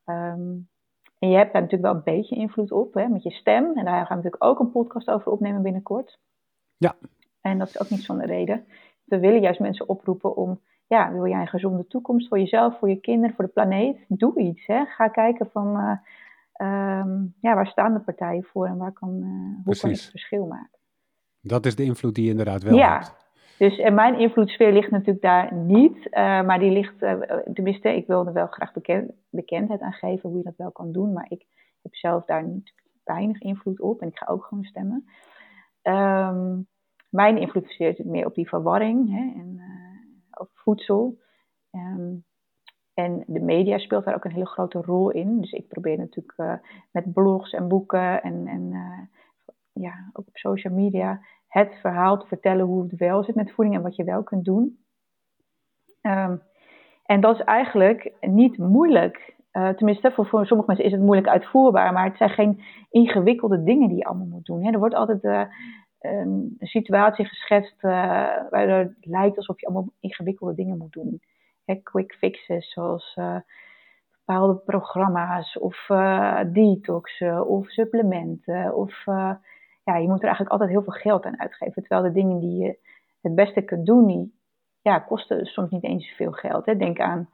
[0.06, 0.70] Um,
[1.20, 3.78] en je hebt daar natuurlijk wel een beetje invloed op hè, met je stem.
[3.78, 6.20] En daar gaan we natuurlijk ook een podcast over opnemen binnenkort.
[6.78, 6.96] Ja.
[7.50, 8.66] En dat is ook niet zonder reden.
[9.04, 12.90] We willen juist mensen oproepen om, ja, wil jij een gezonde toekomst voor jezelf, voor
[12.90, 14.06] je kinderen, voor de planeet?
[14.08, 14.66] Doe iets.
[14.66, 14.86] Hè?
[14.86, 17.06] Ga kijken van, uh,
[17.42, 20.46] ja, waar staan de partijen voor en waar kan, uh, hoe kan ik het verschil
[20.46, 20.80] maken?
[21.42, 22.94] Dat is de invloed die je inderdaad wel ja.
[22.94, 23.26] hebt.
[23.58, 27.00] Dus en mijn invloedssfeer ligt natuurlijk daar niet, uh, maar die ligt,
[27.54, 31.14] tenminste, ik wilde wel graag bekend, bekendheid aan geven hoe je dat wel kan doen,
[31.14, 31.46] maar ik
[31.82, 35.06] heb zelf daar niet weinig invloed op en ik ga ook gewoon stemmen.
[35.84, 36.68] Um,
[37.18, 41.18] mijn invloed zit meer op die verwarring hè, en uh, over voedsel.
[41.72, 42.26] Um,
[42.94, 45.42] en de media speelt daar ook een hele grote rol in.
[45.42, 46.54] Dus ik probeer natuurlijk uh,
[46.92, 49.00] met blogs en boeken en, en uh,
[49.84, 53.76] ja, ook op social media het verhaal te vertellen hoe het wel zit met voeding
[53.76, 54.78] en wat je wel kunt doen.
[56.02, 56.42] Um,
[57.06, 59.36] en dat is eigenlijk niet moeilijk.
[59.52, 63.88] Tenminste, voor, voor sommige mensen is het moeilijk uitvoerbaar, maar het zijn geen ingewikkelde dingen
[63.88, 64.64] die je allemaal moet doen.
[64.64, 64.72] Hè.
[64.72, 65.22] Er wordt altijd
[66.00, 67.92] een situatie geschetst uh,
[68.50, 71.22] waardoor het lijkt alsof je allemaal ingewikkelde dingen moet doen.
[71.84, 73.38] quick fixes zoals uh,
[74.26, 78.76] bepaalde programma's of uh, detoxen of supplementen.
[78.76, 79.06] Of
[79.84, 81.84] ja, je moet er eigenlijk altijd heel veel geld aan uitgeven.
[81.84, 82.78] Terwijl de dingen die je
[83.22, 84.34] het beste kunt doen, die
[84.82, 86.66] ja, kosten soms niet eens veel geld.
[86.66, 86.76] Hè.
[86.76, 87.30] Denk aan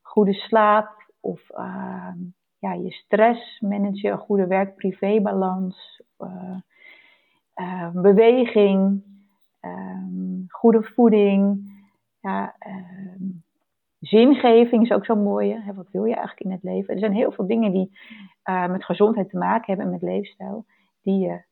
[0.00, 2.18] goede slaap of ehm,
[2.58, 6.02] ja, je stress managen, een goede werk-privé-balans.
[7.92, 9.02] Beweging,
[9.60, 11.70] um, goede voeding,
[12.20, 12.74] ja, uh,
[14.00, 15.60] zingeving is ook zo'n mooie.
[15.62, 16.94] Hè, wat wil je eigenlijk in het leven?
[16.94, 17.98] Er zijn heel veel dingen die
[18.44, 20.64] uh, met gezondheid te maken hebben en met leefstijl,
[21.02, 21.42] die je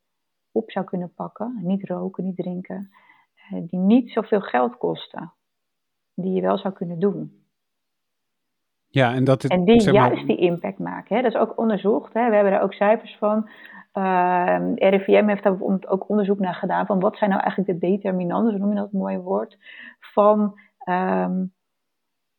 [0.51, 1.59] op zou kunnen pakken.
[1.61, 2.91] Niet roken, niet drinken,
[3.35, 5.33] eh, die niet zoveel geld kosten,
[6.13, 7.39] die je wel zou kunnen doen.
[8.87, 11.15] Ja, en, dat het, en die juist die impact maken.
[11.15, 11.21] Hè?
[11.21, 12.13] Dat is ook onderzocht.
[12.13, 12.29] Hè?
[12.29, 13.49] We hebben daar ook cijfers van.
[13.93, 17.87] Uh, ehm, RIVM heeft daar ook onderzoek naar gedaan van wat zijn nou eigenlijk de
[17.87, 19.57] determinanten, zo noem je dat mooie woord,
[19.99, 20.41] van
[20.85, 21.53] um,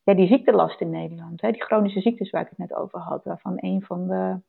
[0.03, 1.41] ja, die ziektelast in Nederland.
[1.41, 1.51] Hè?
[1.51, 4.39] Die chronische ziektes waar ik het net over had, waarvan een van de,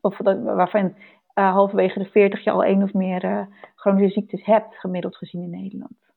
[0.00, 0.94] of waarvan
[1.34, 5.42] uh, halverwege de 40 je al één of meer uh, chronische ziektes hebt, gemiddeld gezien
[5.42, 6.12] in Nederland.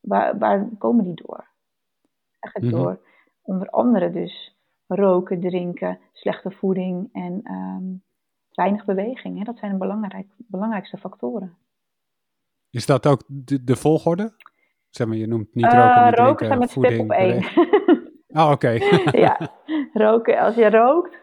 [0.00, 1.46] Waar, waar komen die door?
[2.40, 2.92] Eigenlijk mm -hmm.
[2.94, 3.06] door
[3.42, 8.02] onder andere dus roken, drinken, slechte voeding en um,
[8.54, 9.38] weinig beweging.
[9.38, 9.44] Hè?
[9.44, 11.56] Dat zijn de belangrijk, belangrijkste factoren.
[12.70, 14.34] Is dat ook de, de volgorde?
[14.90, 17.44] Zeg maar, je noemt niet roken, niet roken drinken, met voeding, stip op één.
[18.28, 18.68] oh, oké.
[19.10, 19.50] ja,
[20.06, 20.38] roken.
[20.38, 21.16] Als je rookt,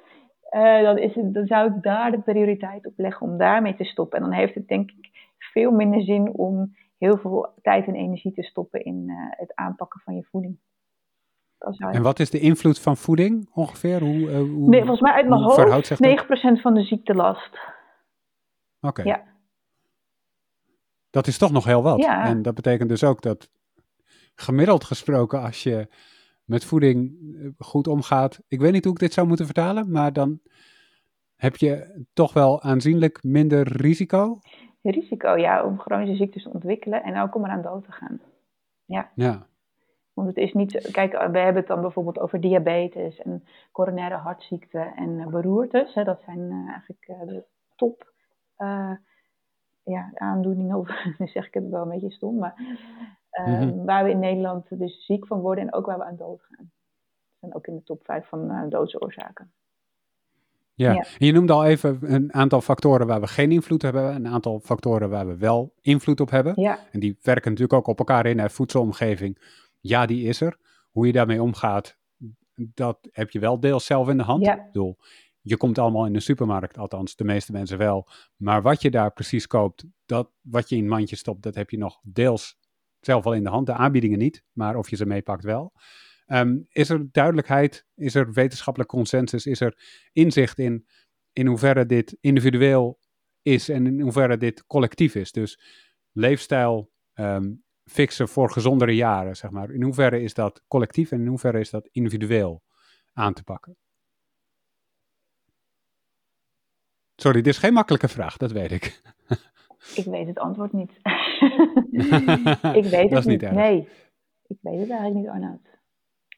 [0.83, 4.17] dan, is het, dan zou ik daar de prioriteit op leggen om daarmee te stoppen.
[4.17, 8.33] En dan heeft het denk ik veel minder zin om heel veel tijd en energie
[8.33, 10.57] te stoppen in het aanpakken van je voeding.
[11.77, 13.99] En wat is de invloed van voeding ongeveer?
[13.99, 17.59] Hoe, uh, hoe nee, volgens mij uit mijn hoofd 9% van de ziektelast.
[18.81, 19.03] Oké.
[19.03, 19.23] Ja.
[21.09, 21.97] Dat is toch nog heel wat.
[21.97, 22.25] Ja.
[22.25, 23.49] En dat betekent dus ook dat
[24.35, 25.87] gemiddeld gesproken, als je
[26.43, 28.41] met voeding eh, goed omgaat.
[28.47, 30.39] Ik weet niet hoe ik dit zou moeten vertalen, maar dan
[31.35, 34.39] heb je toch wel aanzienlijk minder risico.
[34.81, 38.21] Risico, ja, om chronische ziektes te ontwikkelen en ook om eraan dood te gaan.
[38.85, 39.11] Ja.
[39.15, 39.47] Ja.
[40.19, 44.79] Want het is niet, kijk, we hebben het dan bijvoorbeeld over diabetes en coronaire hartziekte
[44.95, 45.93] en eh, beroertes.
[45.93, 47.43] Hè, dat zijn uh, eigenlijk uh, de
[47.75, 48.13] top
[48.57, 48.91] uh,
[49.83, 52.87] ja, aandoeningen, of nu zeg ik het wel een beetje stom, maar mm
[53.85, 56.71] waar we in Nederland dus ziek van worden en ook waar we aan dood gaan.
[57.29, 59.51] Dat zijn ook in de top 5 van doodsoorzaken.
[60.73, 60.91] Ja.
[60.91, 64.59] ja, je noemde al even een aantal factoren waar we geen invloed hebben, een aantal
[64.59, 66.53] factoren waar we wel invloed op hebben.
[66.55, 66.79] Ja.
[66.91, 69.37] En die werken natuurlijk ook op elkaar in, hè, voedselomgeving,
[69.79, 70.57] ja, die is er.
[70.89, 71.97] Hoe je daarmee omgaat,
[72.55, 74.45] dat heb je wel deels zelf in de hand.
[74.45, 74.57] Ja.
[74.57, 74.97] Ik bedoel,
[75.41, 78.09] je komt allemaal in de supermarkt, althans de meeste mensen wel.
[78.35, 81.69] Maar wat je daar precies koopt, dat, wat je in een mandje stopt, dat heb
[81.69, 82.57] je nog deels
[82.99, 83.65] zelf wel in de hand.
[83.65, 85.73] De aanbiedingen niet, maar of je ze meepakt wel.
[86.25, 89.77] Ehm, is er duidelijkheid, is er wetenschappelijk consensus, is er
[90.11, 90.85] inzicht in
[91.33, 92.99] in hoeverre dit individueel
[93.41, 95.31] is en in hoeverre dit collectief is?
[95.31, 95.59] Dus
[96.11, 97.51] leefstijl, ehm,
[97.89, 99.71] fixen voor gezondere jaren, zeg maar.
[99.71, 102.63] In hoeverre is dat collectief en in hoeverre is dat individueel
[103.13, 103.77] aan te pakken?
[107.15, 109.01] Sorry, dit is geen makkelijke vraag, dat weet ik.
[109.95, 110.91] ik weet het antwoord niet.
[112.81, 113.51] ik weet het niet.
[113.51, 113.87] Nee,
[114.47, 115.69] ik weet het eigenlijk niet, Arnoud.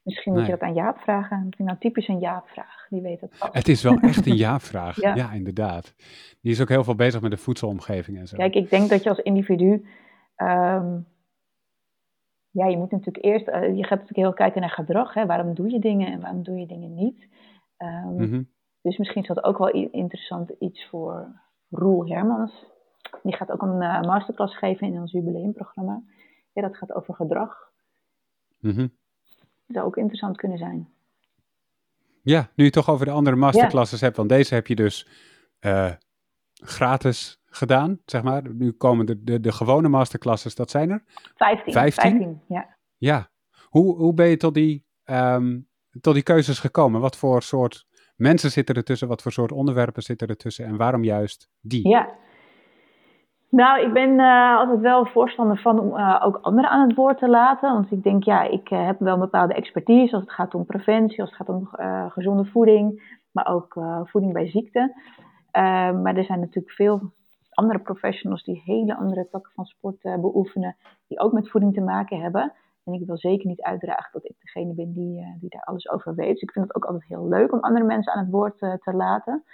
[0.02, 1.44] Misschien moet je dat aan Jaap vragen.
[1.44, 2.86] Dat is nou typisch een Jaap-vraag.
[2.88, 5.00] Die weet het Het is wel echt een Jaap-vraag.
[5.14, 5.32] ja.
[5.32, 5.94] inderdaad.
[6.40, 8.36] Die is ook heel veel bezig met de voedselomgeving en zo.
[8.36, 9.86] Kijk, ik denk dat je als individu
[10.36, 10.98] ehm,
[12.52, 15.14] ja, je moet natuurlijk eerst, uh, je gaat natuurlijk heel kijken naar gedrag.
[15.14, 15.26] Hè?
[15.26, 17.28] Waarom doe je dingen en waarom doe je dingen niet?
[17.78, 18.50] Um,
[18.82, 22.66] Dus misschien is dat ook wel interessant iets voor Roel Hermans.
[23.22, 26.02] Die gaat ook een uh, masterclass geven in ons jubileumprogramma.
[26.52, 27.70] Ja, dat gaat over gedrag.
[28.58, 28.90] Mm
[29.66, 30.88] Dat zou ook interessant kunnen zijn.
[32.22, 35.08] Ja, nu je het toch over de andere masterclasses hebt, want deze heb je dus
[35.60, 35.92] uh,
[36.52, 38.42] gratis gedaan, zeg maar.
[38.54, 41.02] Nu komen de, de, de gewone masterclasses, dat zijn er?
[41.36, 41.72] Vijftien.
[41.72, 42.40] Vijftien?
[42.48, 42.76] ja.
[42.96, 43.30] Ja.
[43.68, 45.68] Hoe, hoe ben je tot die, um,
[46.00, 47.00] tot die keuzes gekomen?
[47.00, 47.86] Wat voor soort
[48.16, 49.08] mensen zitten er tussen?
[49.08, 50.64] Wat voor soort onderwerpen zitten er tussen?
[50.64, 51.88] En waarom juist die?
[51.88, 52.08] Ja.
[53.48, 57.18] Nou, ik ben uh, altijd wel voorstander van om uh, ook anderen aan het woord
[57.18, 57.72] te laten.
[57.72, 60.64] Want ik denk, ja, ik uh, heb wel een bepaalde expertise als het gaat om
[60.64, 61.68] preventie, als het gaat om
[62.08, 64.94] gezonde voeding, maar ook voeding bij ziekte.
[66.02, 67.12] maar er zijn natuurlijk veel
[67.54, 71.80] andere professionals die hele andere takken van sport uh, beoefenen, die ook met voeding te
[71.80, 72.52] maken hebben.
[72.84, 75.90] En ik wil zeker niet uitdragen dat ik degene ben die, uh, die daar alles
[75.90, 76.32] over weet.
[76.32, 78.74] Dus ik vind het ook altijd heel leuk om andere mensen aan het woord uh,
[78.74, 79.44] te laten.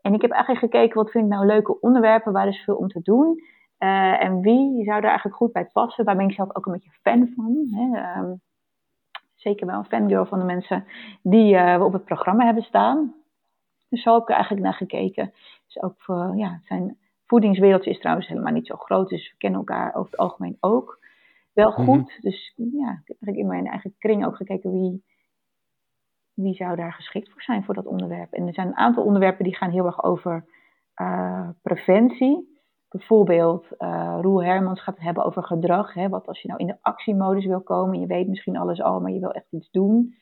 [0.00, 2.88] En ik heb eigenlijk gekeken, wat vind ik nou leuke onderwerpen, waar is veel om
[2.88, 3.42] te doen.
[3.78, 6.04] en wie zou daar eigenlijk goed bij passen.
[6.04, 7.66] Waar ben ik zelf ook een beetje fan van.
[7.70, 8.18] Hè?
[8.20, 8.40] Um,
[9.34, 10.84] zeker wel een fangirl van de mensen
[11.22, 13.14] die we op het programma hebben staan.
[13.88, 15.32] Dus zo heb ik er eigenlijk naar gekeken.
[15.66, 19.36] Dus ook voor, ja, het zijn voedingswereldje is trouwens helemaal niet zo groot, dus we
[19.36, 20.98] kennen elkaar over het algemeen ook
[21.52, 21.84] wel mhm.
[21.84, 22.18] goed.
[22.20, 25.04] Dus ja, ik heb eigenlijk in mijn eigen kring ook gekeken wie,
[26.34, 28.32] wie zou daar geschikt voor zijn voor dat onderwerp.
[28.32, 30.44] En er zijn een aantal onderwerpen die gaan heel erg over
[31.02, 32.54] uh, preventie.
[32.88, 35.94] Bijvoorbeeld, uh, Roel Hermans gaat het hebben over gedrag.
[35.94, 36.08] Hè?
[36.08, 39.10] Wat als je nou in de actiemodus wil komen, je weet misschien alles al, maar
[39.10, 40.14] je wil echt iets doen.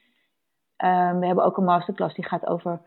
[0.84, 2.80] Um, we hebben ook een masterclass die gaat over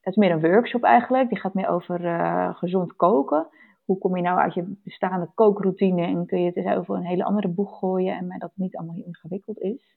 [0.00, 1.28] het is meer een workshop eigenlijk.
[1.28, 3.46] Die gaat meer over uh, gezond koken.
[3.84, 7.24] Hoe kom je nou uit je bestaande kookroutine en kun je het over een hele
[7.24, 9.96] andere boeg gooien en dat het niet allemaal ingewikkeld is.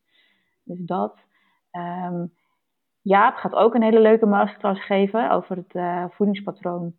[0.64, 1.18] Dus dat.
[1.72, 2.32] Um,
[3.02, 6.94] Jaap gaat ook een hele leuke masterclass geven over het uh, voedingspatroon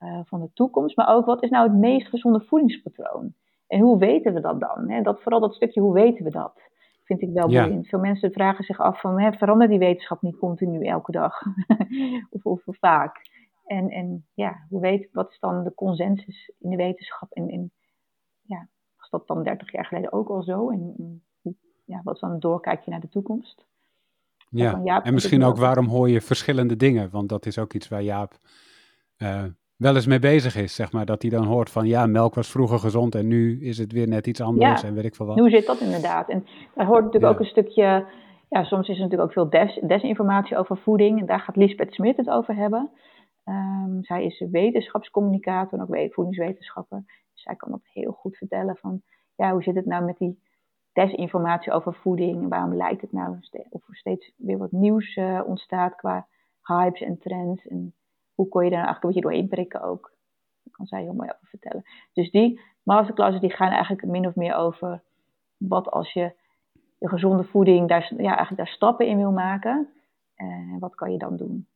[0.00, 0.96] uh, van de toekomst.
[0.96, 3.34] Maar ook wat is nou het meest gezonde voedingspatroon?
[3.66, 5.02] En hoe weten we dat dan?
[5.02, 6.60] Dat, vooral dat stukje hoe weten we dat?
[7.04, 7.88] Vind ik wel boeiend.
[7.88, 11.42] Veel mensen vragen zich af van, hè, verandert die wetenschap niet continu elke dag?
[12.30, 13.32] of, of, vaak?
[13.64, 17.32] En, en ja, hoe weet, wat is dan de consensus in de wetenschap?
[17.32, 17.72] En, en
[18.42, 20.70] ja, was dat dan 30 jaar geleden ook al zo?
[20.70, 21.22] En,
[21.84, 23.66] ja, wat is dan een doorkijkje naar de toekomst?
[24.50, 27.10] Ja, en misschien ook waarom hoor je verschillende dingen?
[27.10, 28.38] Want dat is ook iets waar Jaap
[29.18, 29.44] uh,
[29.76, 31.04] wel eens mee bezig is, zeg maar.
[31.04, 34.08] Dat hij dan hoort van, ja, melk was vroeger gezond en nu is het weer
[34.08, 35.38] net iets anders en weet ik veel wat.
[35.38, 36.28] hoe zit dat inderdaad?
[36.28, 38.06] En daar hoort natuurlijk ook een stukje,
[38.48, 41.20] ja, soms is er natuurlijk ook veel des, desinformatie over voeding.
[41.20, 42.90] En daar gaat Lisbeth Smit het over hebben.
[43.44, 47.02] Um, zij is wetenschapscommunicator en ook voedingswetenschapper.
[47.32, 49.02] Dus zij kan dat heel goed vertellen van,
[49.36, 50.42] ja, hoe zit het nou met die
[50.92, 52.48] desinformatie over voeding?
[52.48, 53.36] Waarom lijkt het nou
[53.70, 56.26] of er steeds weer wat nieuws uh, ontstaat qua
[56.62, 57.66] hypes en trends?
[57.66, 57.94] En
[58.34, 60.12] hoe kon je daar eigenlijk een beetje doorheen prikken ook?
[60.62, 61.84] Daar kan zij heel mooi over vertellen.
[62.12, 65.02] Dus die masterclasses die gaan eigenlijk min of meer over
[65.56, 66.32] wat als je
[66.98, 69.88] de gezonde voeding, daar, ja, eigenlijk daar stappen in wil maken.
[70.34, 71.66] En wat kan je dan doen?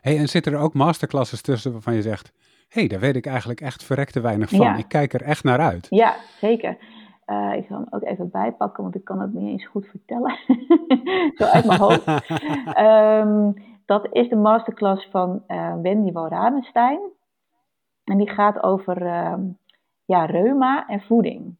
[0.00, 2.32] Hey, en zitten er ook masterclasses tussen waarvan je zegt,
[2.68, 4.78] hé, hey, daar weet ik eigenlijk echt verrekte weinig van.
[4.78, 5.86] Ik kijk er echt naar uit.
[5.90, 6.76] Ja, zeker.
[7.26, 10.38] Uh, ik zal hem ook even bijpakken, want ik kan het niet eens goed vertellen.
[11.36, 12.08] Zo uit mijn hoofd.
[12.78, 13.54] um,
[13.90, 17.00] dat is de masterclass van uh, Wendy Walramenstein.
[18.04, 19.34] En die gaat over uh,
[20.04, 21.56] ja, reuma en voeding.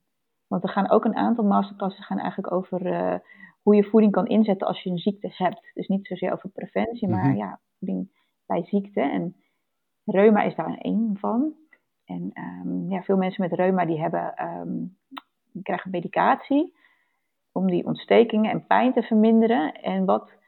[0.47, 3.15] Want er gaan ook een aantal masterclasses gaan eigenlijk over uh,
[3.63, 5.71] hoe je voeding kan inzetten als je een ziekte hebt.
[5.75, 7.39] Dus niet zozeer over preventie, maar mm -hmm.
[7.39, 8.09] ja, voeding
[8.47, 9.01] bij ziekte.
[9.01, 9.37] En
[10.05, 11.53] reuma is daar één van.
[12.05, 14.97] En um, ja, veel mensen met reuma die hebben, um,
[15.53, 16.75] die krijgen medicatie
[17.53, 19.73] om die ontstekingen en pijn te verminderen.
[19.75, 20.39] En wat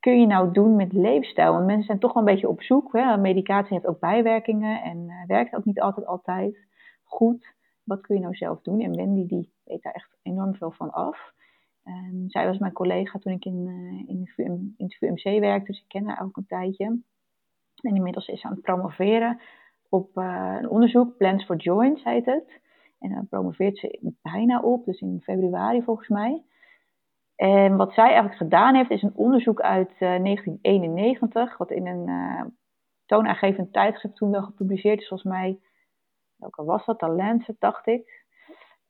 [0.00, 1.52] kun je nou doen met leefstijl?
[1.52, 2.92] Want mensen zijn toch wel een beetje op zoek.
[2.92, 3.16] Hè?
[3.16, 6.66] Medicatie heeft ook bijwerkingen en uh, werkt ook niet altijd altijd
[7.04, 7.54] goed.
[7.84, 8.80] Wat kun je nou zelf doen?
[8.80, 11.32] En Wendy die weet daar echt enorm veel van af.
[11.84, 15.80] En zij was mijn collega toen ik in, uh, in, in, het VMC werkte, dus
[15.80, 16.84] ik ken haar ook een tijdje.
[17.80, 19.40] En inmiddels is ze aan het promoveren
[19.88, 22.60] op uh, een onderzoek, Plans for Joints heet het.
[22.98, 26.42] En dan promoveert ze bijna op, dus in februari volgens mij.
[27.38, 32.08] En wat zij eigenlijk gedaan heeft, is een onderzoek uit uh, 1991, wat in een
[32.08, 32.42] uh,
[33.06, 35.58] toonaangevend tijdschrift toen wel gepubliceerd is, volgens mij.
[36.36, 37.02] Welke was dat?
[37.02, 38.24] Lancet, dacht ik.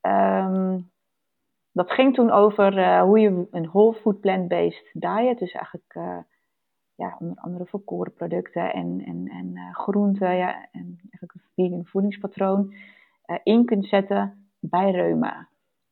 [0.00, 0.90] Um,
[1.72, 6.24] dat ging toen over uh, hoe je een whole food plant-based diet, dus eigenlijk
[6.94, 12.74] ja, onder andere voor korenproducten en, en, en groenten, ja, en eigenlijk een vegan voedingspatroon,
[13.42, 15.48] in kunt zetten bij reuma.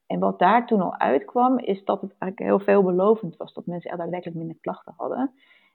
[0.06, 3.52] En wat daar toen al uitkwam, is dat het eigenlijk heel veelbelovend was.
[3.52, 5.34] Dat mensen daadwerkelijk minder klachten hadden.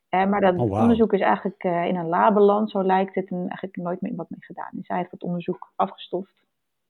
[0.10, 0.82] Uh, maar dat oh, wow.
[0.82, 4.30] onderzoek is eigenlijk uh, in een labeland, zo lijkt het, en eigenlijk nooit meer wat
[4.30, 4.72] mee gedaan.
[4.72, 6.34] En zij heeft dat onderzoek afgestoft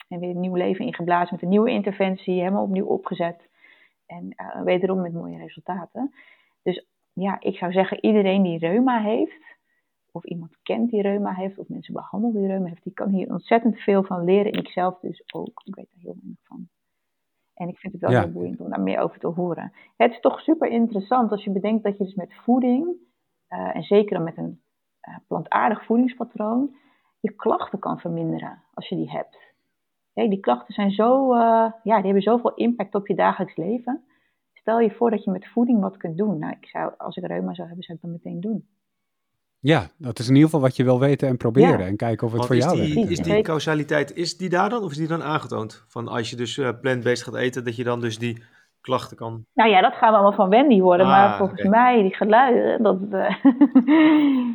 [0.08, 3.50] en weer een nieuw leven ingeblazen met een nieuwe interventie, helemaal opnieuw opgezet.
[4.06, 6.14] En uh, wederom met mooie resultaten.
[6.64, 9.58] Dus ja, ik zou zeggen, iedereen die reuma heeft,
[10.12, 13.30] of iemand kent die reuma heeft, of mensen behandelen die reuma heeft, die kan hier
[13.30, 14.52] ontzettend veel van leren.
[14.52, 15.62] En ik zelf dus ook.
[15.66, 16.68] Ik weet daar heel weinig van.
[17.62, 18.22] En ik vind het wel ja.
[18.22, 19.74] heel boeiend om daar meer over te horen.
[19.98, 22.86] Het is toch super interessant als je bedenkt dat je dus met voeding,
[23.50, 24.62] uh, en zeker dan met een
[25.10, 26.76] uh, plantaardig voedingspatroon,
[27.20, 29.38] je klachten kan verminderen als je die hebt.
[30.14, 31.40] Die klachten zijn zo, uh,
[31.84, 34.04] ja, die hebben zoveel impact op je dagelijks leven.
[34.54, 36.40] Stel je voor dat je met voeding wat kunt doen.
[36.40, 38.68] Nou, ik zou, als ik reuma zou hebben, zou ik dat meteen doen.
[39.64, 41.86] Ja, dat is in ieder geval wat je wil weten en proberen ja.
[41.86, 43.10] en kijken of het Want voor jou die, werkt.
[43.10, 45.86] Is die causaliteit, is die daar dan of is die dan aangetoond?
[45.88, 48.44] Van als je dus uh, plant-based gaat eten, dat je dan dus die
[48.82, 49.46] klachten kan...
[49.54, 51.72] Nou ja, dat gaan we allemaal van Wendy horen, ah, maar volgens okay.
[51.72, 53.00] mij die geluiden, dat...
[53.12, 53.36] Uh,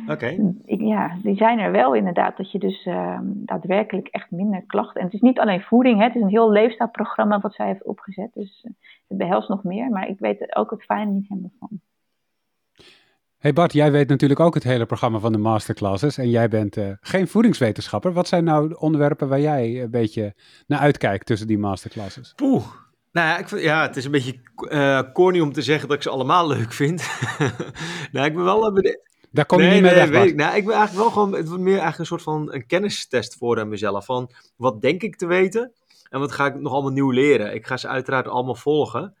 [0.13, 0.53] Oké.
[0.65, 4.99] Ja, die zijn er wel inderdaad, dat je dus uh, daadwerkelijk echt minder klachten...
[4.99, 7.83] En het is niet alleen voeding, hè, het is een heel leefstijlprogramma wat zij heeft
[7.83, 8.71] opgezet, dus uh,
[9.07, 11.79] het behelst nog meer, maar ik weet er ook het fijne niet helemaal van.
[13.47, 16.77] Hey Bart, jij weet natuurlijk ook het hele programma van de masterclasses en jij bent
[16.77, 18.13] uh, geen voedingswetenschapper.
[18.13, 22.33] Wat zijn nou de onderwerpen waar jij een beetje naar uitkijkt tussen die masterclasses?
[22.35, 22.65] Poeh,
[23.11, 25.97] nou ja, ik vind, ja, het is een beetje uh, corny om te zeggen dat
[25.97, 27.09] ik ze allemaal leuk vind.
[28.11, 28.81] nou, ik ben wel...
[29.31, 30.35] Daar kom je nee, niet mee nee, weg, weet ik.
[30.35, 31.33] Nou, ik ben eigenlijk wel gewoon...
[31.33, 34.05] Het wordt meer eigenlijk een soort van een kennistest voor aan mezelf.
[34.05, 35.71] Van, wat denk ik te weten?
[36.09, 37.53] En wat ga ik nog allemaal nieuw leren?
[37.53, 39.15] Ik ga ze uiteraard allemaal volgen.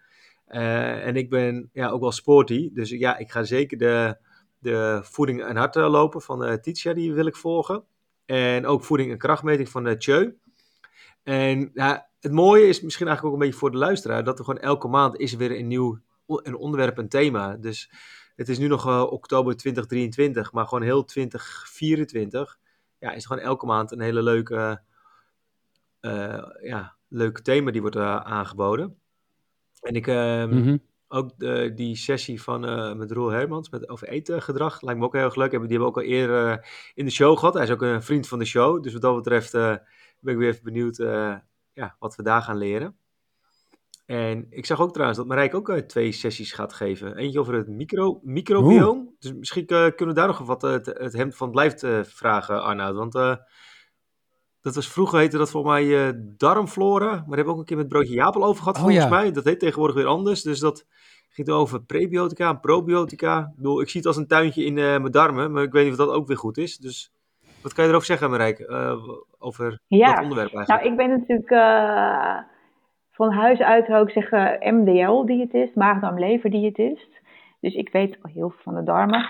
[0.49, 4.17] Uh, en ik ben ja, ook wel sporty, dus ja, ik ga zeker de,
[4.59, 7.83] de voeding en hardlopen van uh, Titia, die wil ik volgen.
[8.25, 10.35] En ook voeding en krachtmeting van uh.
[11.23, 14.45] En ja, het mooie is misschien eigenlijk ook een beetje voor de luisteraar, dat er
[14.45, 17.55] gewoon elke maand is weer een nieuw een onderwerp, een thema.
[17.55, 17.91] Dus
[18.35, 22.59] het is nu nog oktober 2023, maar gewoon heel 2024
[22.99, 24.81] ja, is gewoon elke maand een hele leuke,
[26.61, 28.97] ja, leuke thema die wordt aangeboden.
[29.81, 30.79] En ik, um, mm-hmm.
[31.07, 35.13] ook de, die sessie van, uh, met Roel Hermans met, over etengedrag, lijkt me ook
[35.13, 35.49] heel erg leuk.
[35.49, 36.57] Die hebben we ook al eerder uh,
[36.93, 37.53] in de show gehad.
[37.53, 38.83] Hij is ook een vriend van de show.
[38.83, 39.75] Dus wat dat betreft uh,
[40.19, 40.97] ben ik weer even benieuwd
[41.73, 42.97] ja, wat we daar gaan leren.
[44.05, 47.15] En ik zag ook trouwens dat Marijke ook twee sessies gaat geven.
[47.15, 49.15] Eentje over het micro, microbioom.
[49.19, 52.95] Dus misschien kunnen we daar nog wat het, het hemd van het lijf vragen, Arnoud.
[52.95, 53.39] Want
[54.67, 57.05] dat was vroeger heette dat volgens mij darmflora.
[57.05, 59.31] Maar daar hebben we ook een keer met broodje Japel over gehad, oh, volgens mij.
[59.31, 60.41] Dat heet tegenwoordig weer anders.
[60.41, 60.85] Dus dat
[61.29, 63.39] ging over prebiotica en probiotica.
[63.39, 65.99] Ik, bedoel, ik zie het als een tuintje in mijn darmen, maar ik weet niet
[65.99, 66.77] of dat ook weer goed is.
[66.77, 67.11] Dus
[67.61, 70.13] wat kan je erover zeggen, Marijke, uh, over ja.
[70.13, 70.83] dat onderwerp eigenlijk?
[70.83, 72.37] Nou, ik ben natuurlijk uh,
[73.11, 77.09] van huis uit, zou ik zeggen, MDL-diëtist, maag-darm-lever-diëtist.
[77.59, 79.29] Dus ik weet al heel veel van de darmen.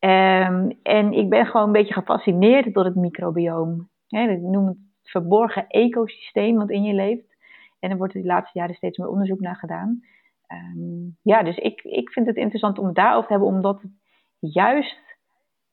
[0.00, 3.88] Um, en ik ben gewoon een beetje gefascineerd door het microbioom.
[4.14, 7.36] He, ik noem het verborgen ecosysteem wat in je leeft.
[7.80, 10.02] En er wordt de laatste jaren steeds meer onderzoek naar gedaan.
[10.48, 13.92] Um, ja, dus ik, ik vind het interessant om het daarover te hebben, omdat het
[14.38, 15.02] juist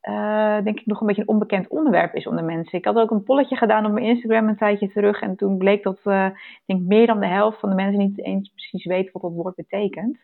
[0.08, 2.78] uh, denk ik nog een beetje een onbekend onderwerp is onder mensen.
[2.78, 5.20] Ik had ook een polletje gedaan op mijn Instagram een tijdje terug.
[5.20, 8.24] En toen bleek dat uh, ik denk meer dan de helft van de mensen niet
[8.24, 10.18] eens precies weet wat dat woord betekent.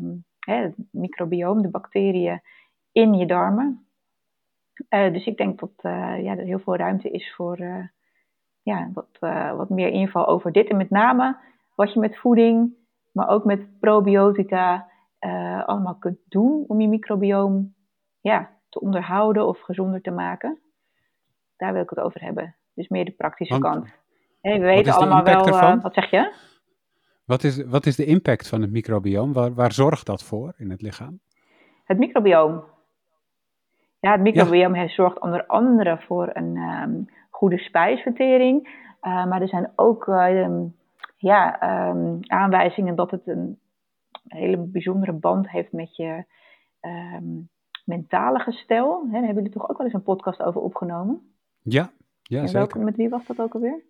[0.00, 2.40] Um, hè, het microbioom, de bacteriën
[2.92, 3.86] in je darmen.
[4.88, 5.70] Uh, dus ik denk dat
[6.22, 7.58] ja, er heel veel ruimte is voor
[8.62, 9.18] ja, wat,
[9.56, 10.68] wat meer info over dit.
[10.68, 11.36] En met name
[11.74, 12.74] wat je met voeding,
[13.12, 14.90] maar ook met probiotica
[15.66, 17.74] allemaal kunt doen om je microbioom
[18.20, 20.58] ja, te onderhouden of gezonder te maken.
[21.56, 22.56] Daar wil ik het over hebben.
[22.74, 23.94] Dus meer de praktische kant.
[24.40, 25.80] we weten allemaal wel.
[25.80, 26.32] Wat zeg je?
[27.24, 29.32] Wat is, wat is de impact van het microbioom?
[29.32, 31.20] Waar, waar zorgt dat voor in het lichaam?
[31.84, 32.64] Het microbioom.
[34.02, 38.66] Ja, het microbioom zorgt onder andere voor een um, goede spijsvertering.
[39.02, 40.50] Uh, maar er zijn ook uh,
[41.16, 43.58] ja, um, aanwijzingen dat het een
[44.26, 46.24] hele bijzondere band heeft met je
[47.84, 49.02] mentale gestel.
[49.04, 51.34] Hè, daar hebben jullie toch ook wel eens een podcast over opgenomen?
[51.62, 51.90] Ja,
[52.22, 52.80] ja en zeker.
[52.80, 53.82] met wie was dat ook alweer?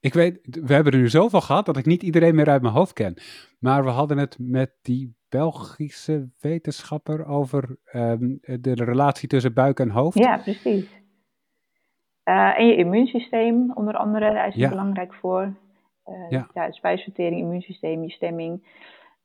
[0.00, 2.74] Ik weet, we hebben er nu zoveel gehad dat ik niet iedereen meer uit mijn
[2.74, 3.14] hoofd ken.
[3.58, 9.90] Maar we hadden het met die Belgische wetenschapper over um, de relatie tussen buik en
[9.90, 10.18] hoofd.
[10.18, 10.98] Ja, precies.
[12.24, 15.54] Uh, en je immuunsysteem, onder andere, daar is het belangrijk voor.
[16.06, 16.48] Uh, ja.
[16.54, 18.52] ja, spijsvertering, immuunsysteem, je stemming.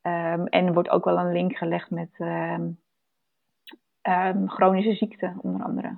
[0.01, 2.79] Um, en er wordt ook wel een link gelegd met um,
[4.01, 5.97] um, chronische ziekten, onder andere.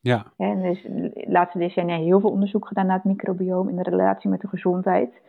[0.00, 0.32] Ja.
[0.36, 3.90] En er is de laatste decennia heel veel onderzoek gedaan naar het microbioom in de
[3.90, 5.20] relatie met de gezondheid.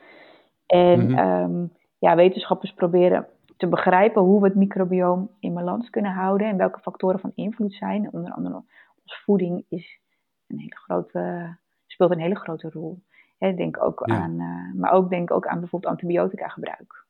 [0.65, 1.71] En mm
[2.01, 6.79] ja, wetenschappers proberen te begrijpen hoe we het microbioom in balans kunnen houden en welke
[6.79, 8.09] factoren van invloed zijn.
[8.11, 8.55] Onder andere
[9.01, 9.99] ons voeding is
[10.47, 11.55] een hele grote,
[11.87, 13.01] speelt een hele grote rol.
[13.37, 17.01] denk ook aan, uh, maar ook denk ook aan bijvoorbeeld antibiotica gebruik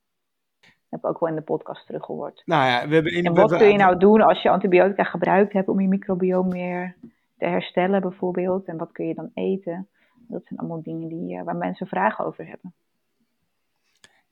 [0.91, 2.41] heb ik ook wel in de podcast teruggehoord.
[2.45, 5.53] Nou ja, we hebben in, en wat kun je nou doen als je antibiotica gebruikt
[5.53, 6.95] hebt om je microbioom weer
[7.37, 8.65] te herstellen bijvoorbeeld?
[8.65, 9.87] En wat kun je dan eten?
[10.27, 12.73] Dat zijn allemaal dingen die, uh, waar mensen vragen over hebben.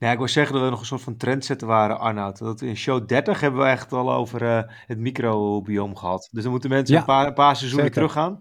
[0.00, 2.38] Ja, ik wil zeggen dat we nog een soort van trendsetter waren, Arnoud.
[2.38, 6.28] Dat in show 30 hebben we echt al over uh, het microbioom gehad.
[6.32, 8.38] Dus dan moeten mensen een, paar, een paar seizoenen teruggaan.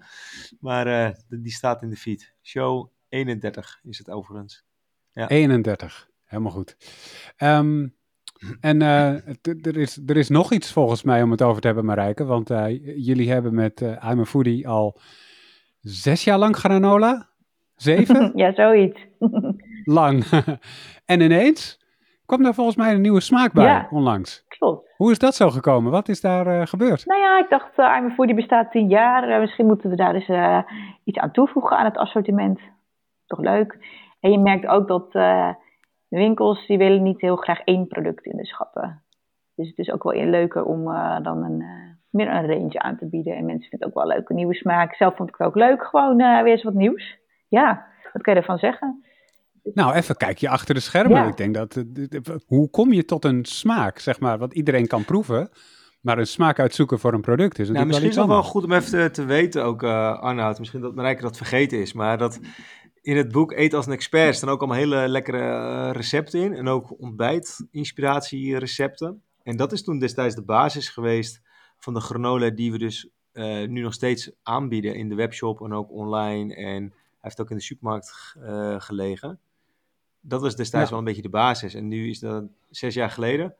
[0.60, 2.34] Maar uh, die staat in de feed.
[2.42, 4.66] Show 31 is het overigens.
[5.12, 5.28] Ja.
[5.28, 6.78] 31, helemaal goed.
[7.38, 7.96] Um,
[8.60, 9.28] en uh,
[9.66, 12.26] er, is, er is nog iets volgens mij om het over te hebben, Marijke.
[12.26, 12.66] Want uh,
[13.06, 15.00] jullie hebben met uh, I'm a Foodie al
[15.80, 17.30] zes jaar lang granola?
[17.76, 18.32] Zeven?
[18.42, 19.00] ja, zoiets.
[19.90, 20.24] lang.
[21.14, 21.80] en ineens
[22.26, 24.46] kwam daar volgens mij een nieuwe smaak bij ja, onlangs.
[24.48, 24.94] Klopt.
[24.98, 25.92] Hoe is dat zo gekomen?
[25.92, 27.06] Wat is daar gebeurd?
[27.06, 29.40] Nou ja, ik dacht, I'm a Foodie bestaat tien jaar.
[29.40, 30.66] misschien moeten we daar eens
[31.04, 32.60] iets aan toevoegen aan het assortiment.
[33.26, 33.78] Toch leuk.
[34.20, 35.12] En je merkt ook dat
[36.10, 39.04] de winkels die willen niet heel graag één product in de schappen.
[39.56, 42.98] Dus het is ook wel leuker om uh, dan een, uh, meer een range aan
[42.98, 43.36] te bieden.
[43.36, 44.96] En mensen vinden het ook wel leuk, een nieuwe smaak.
[44.96, 47.18] Zelf vond ik het ook leuk, gewoon uh, weer eens wat nieuws.
[47.48, 49.04] Ja, wat kan je ervan zeggen?
[49.74, 51.28] Nou, even kijk je achter de schermen.
[51.28, 51.84] Ik denk dat,
[52.46, 55.50] hoe kom je tot een smaak, zeg maar, wat iedereen kan proeven?
[56.02, 58.54] Maar een smaak uitzoeken voor een product is natuurlijk nou, misschien wel Misschien is het
[58.54, 60.60] wel goed om even te, te weten ook, uh, Arnoud.
[60.60, 61.94] Misschien dat Marijke dat vergeten is.
[61.94, 62.40] Maar dat
[63.02, 66.54] in het boek Eet als een expert staan ook allemaal hele lekkere eh, recepten in.
[66.54, 69.22] En ook ontbijt, inspiratierecepten.
[69.44, 71.42] En dat is toen destijds de basis geweest
[71.78, 75.74] van de granola die we dus uh, nu nog steeds aanbieden in de webshop en
[75.74, 76.56] ook online.
[76.56, 79.40] En hij heeft ook in de supermarkt uh, gelegen.
[80.22, 80.90] Dat was destijds ja.
[80.90, 81.74] wel een beetje de basis.
[81.74, 83.56] En nu is dat zes jaar geleden.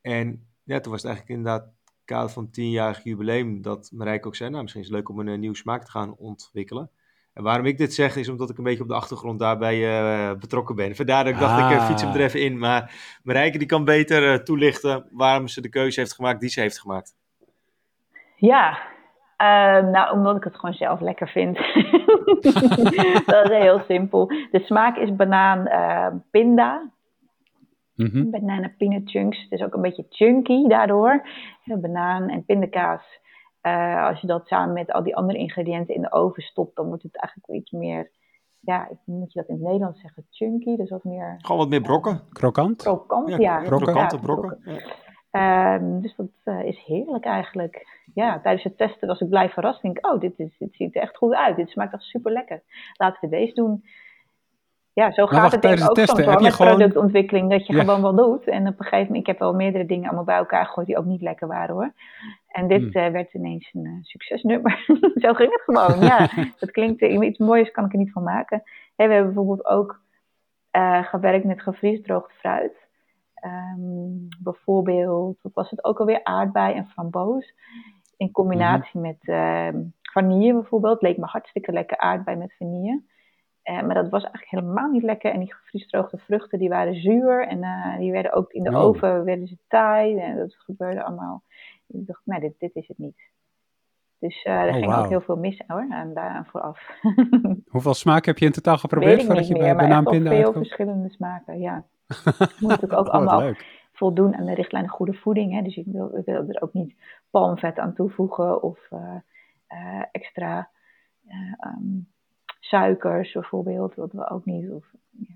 [0.00, 1.70] En ja, toen was het eigenlijk inderdaad
[2.04, 5.26] kader van tienjarig jubileum dat Marijke ook zei, nou misschien is het leuk om een,
[5.26, 6.90] een nieuwe smaak te gaan ontwikkelen.
[7.32, 10.38] En waarom ik dit zeg, is omdat ik een beetje op de achtergrond daarbij uh,
[10.38, 10.96] betrokken ben.
[10.96, 12.58] Vandaar dat ik dacht, ik uh, fiets hem er even in.
[12.58, 16.60] Maar Marijke die kan beter uh, toelichten waarom ze de keuze heeft gemaakt die ze
[16.60, 17.14] heeft gemaakt.
[18.36, 18.78] Ja,
[19.38, 21.56] Ehm, nou, omdat ik het gewoon zelf lekker vind.
[23.26, 24.26] dat is heel simpel.
[24.26, 26.90] De smaak is banaan uh, pinda.
[27.94, 29.42] Mm Banana peanut chunks.
[29.42, 31.28] Het is ook een beetje chunky daardoor.
[31.64, 33.02] Banaan en pindakaas.
[33.62, 36.86] Uh, als je dat samen met al die andere ingrediënten in de oven stopt, dan
[36.86, 38.10] wordt het eigenlijk wel iets meer
[38.60, 41.34] ja, moet je dat in het Nederlands zeggen, chunky, dus wat meer...
[41.38, 42.20] Gewoon wat meer brokken.
[42.32, 42.82] Krokant?
[42.82, 43.36] Krokant, ja.
[43.38, 43.62] ja.
[43.62, 44.58] Krokante brokken.
[45.32, 47.86] Um, dus dat uh, is heerlijk eigenlijk.
[48.14, 49.82] Ja, tijdens het testen was ik blij verrast.
[49.82, 51.56] Denk oh, dit, is, dit ziet er echt goed uit.
[51.56, 52.62] Dit smaakt echt super lekker.
[52.92, 53.84] Laten we deze doen.
[54.92, 56.76] Ja, zo gaat het denk ik ook testen, soms met gewoon...
[56.76, 57.50] productontwikkeling.
[57.50, 58.48] Dat je gewoon wel doet.
[58.48, 60.98] En op een gegeven moment, ik heb wel meerdere dingen allemaal bij elkaar gegooid die
[60.98, 61.92] ook niet lekker waren hoor.
[62.48, 63.04] En dit hmm.
[63.04, 64.84] uh, werd ineens een uh, succesnummer.
[65.22, 66.00] zo ging het gewoon.
[66.00, 68.62] Ja, dat klinkt iets moois, kan ik er niet van maken.
[68.96, 70.00] Hey, we hebben bijvoorbeeld ook
[71.02, 72.87] gewerkt met gevriesdroogd fruit.
[73.44, 77.54] Um, bijvoorbeeld, wat was het ook alweer, aardbei en framboos.
[78.16, 79.68] In combinatie met uh,
[80.02, 81.02] vanille bijvoorbeeld.
[81.02, 83.02] Leek me hartstikke lekker aardbei met vanille.
[83.64, 85.32] Uh, maar dat was eigenlijk helemaal niet lekker.
[85.32, 87.46] En die gevriesdroogde vruchten die waren zuur.
[87.46, 88.84] En uh, die werden ook in de oh.
[88.84, 90.18] oven werden ze taai.
[90.18, 91.42] En dat gebeurde allemaal.
[91.86, 93.20] Ik dacht, nee, dit, dit is het niet.
[94.18, 96.90] Dus uh, er oh, ging ook heel veel mis hoor, aan, daaraan vooraf.
[97.68, 100.52] Hoeveel smaken heb je in totaal geprobeerd voordat je bij bananenpinda uitkwam?
[100.52, 101.84] veel verschillende smaken, ja.
[102.60, 103.54] moet natuurlijk ook allemaal
[103.92, 105.52] voldoen aan de richtlijn goede voeding.
[105.52, 105.62] Hè?
[105.62, 106.94] Dus ik wil, ik wil er ook niet
[107.30, 109.14] palmvet aan toevoegen of uh,
[109.68, 110.70] uh, extra
[111.60, 112.08] um,
[112.60, 114.70] suikers bijvoorbeeld, wat we ook niet.
[114.70, 115.34] Of, ja.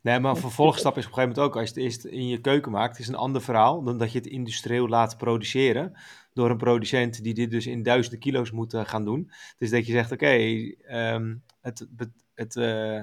[0.00, 2.28] Nee, maar een vervolgstap is op een gegeven moment ook, als je het eerst in
[2.28, 5.92] je keuken maakt, is een ander verhaal dan dat je het industrieel laat produceren
[6.32, 9.30] door een producent die dit dus in duizenden kilo's moet gaan doen.
[9.58, 10.78] Dus dat je zegt, oké, okay,
[11.14, 11.86] um, het,
[12.34, 13.02] het, uh,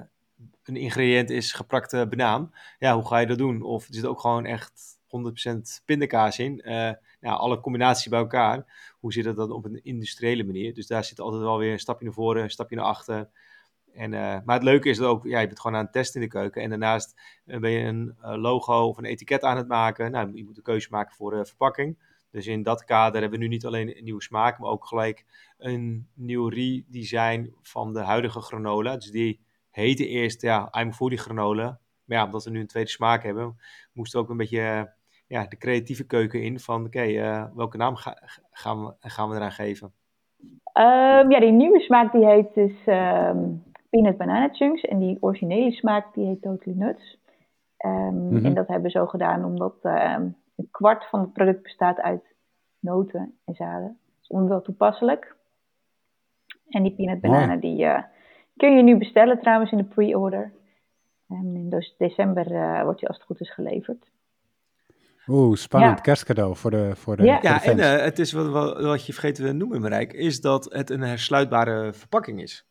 [0.63, 2.53] een ingrediënt is geprakte banaan.
[2.79, 3.61] Ja, hoe ga je dat doen?
[3.61, 4.99] Of er zit ook gewoon echt
[5.79, 6.61] 100% pindakaas in.
[6.63, 8.89] Uh, ja, alle combinaties bij elkaar.
[8.99, 10.73] Hoe zit dat dan op een industriële manier?
[10.73, 13.29] Dus daar zit altijd wel weer een stapje naar voren, een stapje naar achter.
[13.93, 16.21] En, uh, maar het leuke is dat ook, ja, je bent gewoon aan het testen
[16.21, 16.61] in de keuken.
[16.61, 20.11] En daarnaast uh, ben je een logo of een etiket aan het maken.
[20.11, 21.97] Nou, je moet een keuze maken voor verpakking.
[22.31, 25.25] Dus in dat kader hebben we nu niet alleen een nieuwe smaak, maar ook gelijk
[25.57, 28.95] een nieuw redesign van de huidige granola.
[28.95, 29.39] Dus die
[29.71, 31.79] heette eerst ja, I'm Foodie granola.
[32.05, 33.57] Maar ja, omdat we nu een tweede smaak hebben,
[33.93, 34.93] moesten we ook een beetje
[35.27, 36.59] ja, de creatieve keuken in.
[36.59, 37.95] Van oké, uh, welke naam
[38.51, 39.93] gaan, we, gaan we eraan geven?
[40.73, 44.81] Um, ja, die nieuwe smaak die heet dus um, Peanut Banana Chunks.
[44.81, 47.19] En die originele smaak die heet Totally Nuts.
[47.85, 48.45] Um, mm -hmm.
[48.45, 50.35] En dat hebben we zo gedaan omdat een
[50.71, 52.23] kwart van het product bestaat uit
[52.79, 53.87] noten en zaden.
[53.87, 55.35] Dat is onwel toepasselijk.
[56.69, 58.03] En die peanut banana die, uh,
[58.61, 60.51] Kun je nu bestellen trouwens in de pre-order.
[61.27, 64.11] En in dus december uh, wordt hij als het goed is geleverd.
[65.27, 68.81] Oeh, spannend kerstcadeau voor de voor de Ja, ja en uh, het is wat, wat,
[68.81, 72.67] wat, je vergeten te noemen, Marijk, is dat het een hersluitbare verpakking is.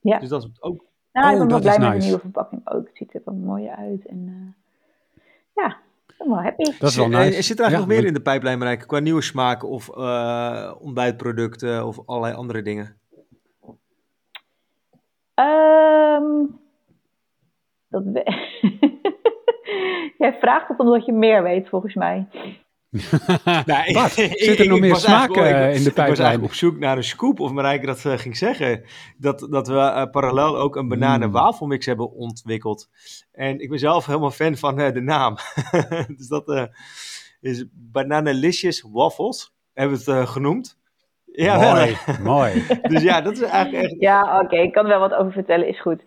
[0.00, 0.18] Ja.
[0.18, 0.84] Dus dat is ook...
[1.12, 2.86] Nou, oh, ik ben wel blij met de nieuwe verpakking ook.
[2.86, 4.06] Het ziet er wel mooi uit.
[4.06, 5.22] En uh,
[5.54, 6.64] ja, ik ben wel happy.
[6.78, 7.36] Dat is wel nice.
[7.36, 9.96] Er zit er eigenlijk ja, nog meer in de pijplijn, Marijk, qua nieuwe smaken of
[9.96, 12.97] uh, ontbijtproducten of allerlei andere dingen?
[15.38, 16.60] Um,
[17.88, 18.02] dat
[20.18, 22.28] Jij vraagt het omdat je meer weet, volgens mij.
[23.66, 24.08] nou?
[24.34, 26.10] Zit er nog meer smaken eh, in de pijplijn?
[26.10, 28.84] Ik was eigenlijk op zoek naar een scoop of Marijke dat uh, ging zeggen.
[29.16, 32.88] Dat, dat we uh, parallel ook een bananen wafelmix hebben ontwikkeld.
[33.32, 35.36] En ik ben zelf helemaal fan van de naam.
[36.16, 36.70] dus dat
[37.40, 40.77] is Bananalicious Waffles, hebben we het genoemd.
[41.38, 42.66] Ja, mooi, mooi.
[42.92, 44.00] Dus ja, dat is eigenlijk echt...
[44.00, 46.02] Ja, oké, ik kan er wel wat over vertellen, is goed.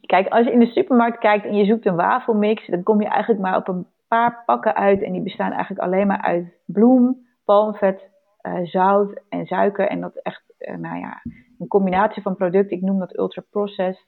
[0.00, 3.08] Kijk, als je in de supermarkt kijkt en je zoekt een wafelmix, dan kom je
[3.08, 5.02] eigenlijk maar op een paar pakken uit.
[5.02, 8.10] En die bestaan eigenlijk alleen maar uit bloem, palmvet,
[8.42, 9.88] uh, zout en suiker.
[9.88, 11.22] En dat echt, uh, nou ja,
[11.58, 12.76] een combinatie van producten.
[12.76, 14.06] Ik noem dat ultra-processed.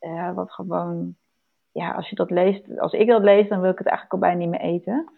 [0.00, 1.14] Uh, wat gewoon,
[1.72, 4.28] ja, als je dat leest, als ik dat lees, dan wil ik het eigenlijk al
[4.28, 5.12] bijna niet meer eten.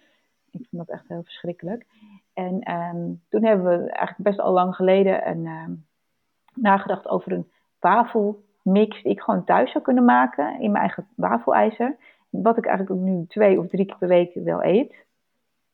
[0.50, 1.86] Ik vind dat echt heel verschrikkelijk.
[2.40, 5.86] En um, toen hebben we eigenlijk best al lang geleden een, um,
[6.54, 11.96] nagedacht over een wafelmix die ik gewoon thuis zou kunnen maken in mijn eigen wafelijzer.
[12.30, 15.06] Wat ik eigenlijk nu twee of drie keer per week wel eet.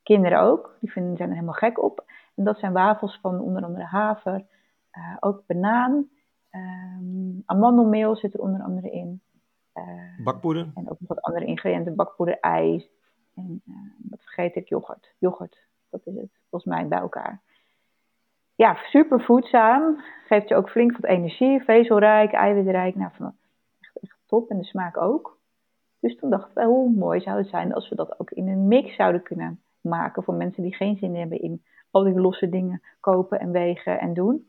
[0.03, 2.05] Kinderen ook, die vinden, zijn er helemaal gek op.
[2.35, 4.45] En dat zijn wafels van onder andere haver,
[4.93, 6.09] uh, ook banaan,
[6.51, 9.21] um, amandelmeel zit er onder andere in.
[9.75, 10.71] Uh, bakpoeder.
[10.75, 12.89] En ook nog wat andere ingrediënten, bakpoeder, ijs.
[13.35, 13.77] En uh,
[14.11, 15.15] wat vergeet ik, yoghurt.
[15.19, 17.43] Yoghurt, dat is het volgens mij bij elkaar.
[18.55, 20.01] Ja, super voedzaam.
[20.27, 21.63] Geeft je ook flink wat energie.
[21.63, 22.95] Vezelrijk, eiwitrijk.
[22.95, 23.11] Nou,
[23.81, 24.51] echt, echt top.
[24.51, 25.39] En de smaak ook.
[26.01, 28.69] Dus toen dacht ik, hoe mooi zou het zijn als we dat ook in een
[28.69, 30.23] mix zouden kunnen maken.
[30.23, 34.15] Voor mensen die geen zin hebben in al die losse dingen kopen en wegen en
[34.15, 34.47] doen.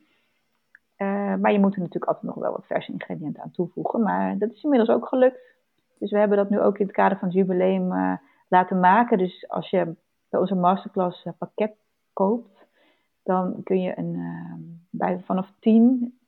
[1.40, 4.02] maar je moet er natuurlijk altijd nog wel wat verse ingrediënten aan toevoegen.
[4.02, 5.40] Maar dat is inmiddels ook gelukt.
[6.00, 8.14] Dus we hebben dat nu ook in het kader van het jubileum uh,
[8.48, 9.18] laten maken.
[9.18, 9.96] Dus als je
[10.30, 11.76] bij onze masterclass pakket
[12.14, 12.66] koopt,
[13.24, 14.18] dan kun je een,
[14.90, 16.20] bij, vanaf 10,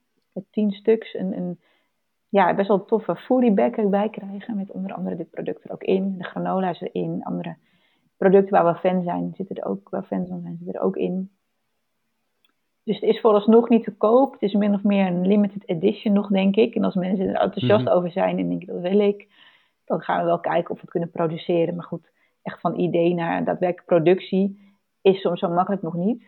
[0.52, 1.60] 10 stuks een, een
[2.30, 4.56] ja, best wel toffe foodie bag erbij krijgen.
[4.56, 6.18] Met onder andere dit product er ook in.
[6.18, 7.24] De granola's erin.
[7.24, 7.56] Andere
[8.18, 10.97] producten waar we fan zijn, zitten er ook, waar fans van zijn, zitten er ook
[10.97, 11.32] in.
[12.84, 14.32] Dus het is vooralsnog niet te koop.
[14.34, 16.76] Het is min of meer een limited edition nog, denk ik.
[16.76, 17.93] En als mensen er enthousiast mhm.
[17.93, 19.28] over zijn en denken, dat wil ik,
[19.86, 21.76] dan gaan we wel kijken of we het kunnen produceren.
[21.76, 22.12] Maar goed,
[22.50, 26.24] echt van idee naar daadwerkelijk productie is soms zo makkelijk nog niet.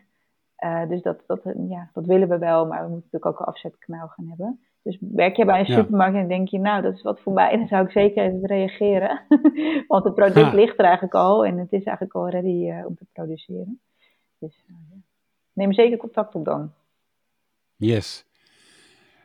[0.63, 3.53] Uh, dus dat, dat, ja, dat willen we wel, maar we moeten natuurlijk ook een
[3.53, 4.59] afzetkanaal gaan hebben.
[4.83, 7.55] Dus werk je bij een supermarkt en denk je, nou, dat is wat voor mij.
[7.57, 9.21] Dan zou ik zeker even reageren.
[9.87, 12.95] Want het product ligt er eigenlijk al en het is eigenlijk al ready uh, om
[12.95, 13.81] te produceren.
[14.37, 14.75] Dus uh,
[15.53, 16.73] neem zeker contact op dan.
[17.75, 18.25] Yes.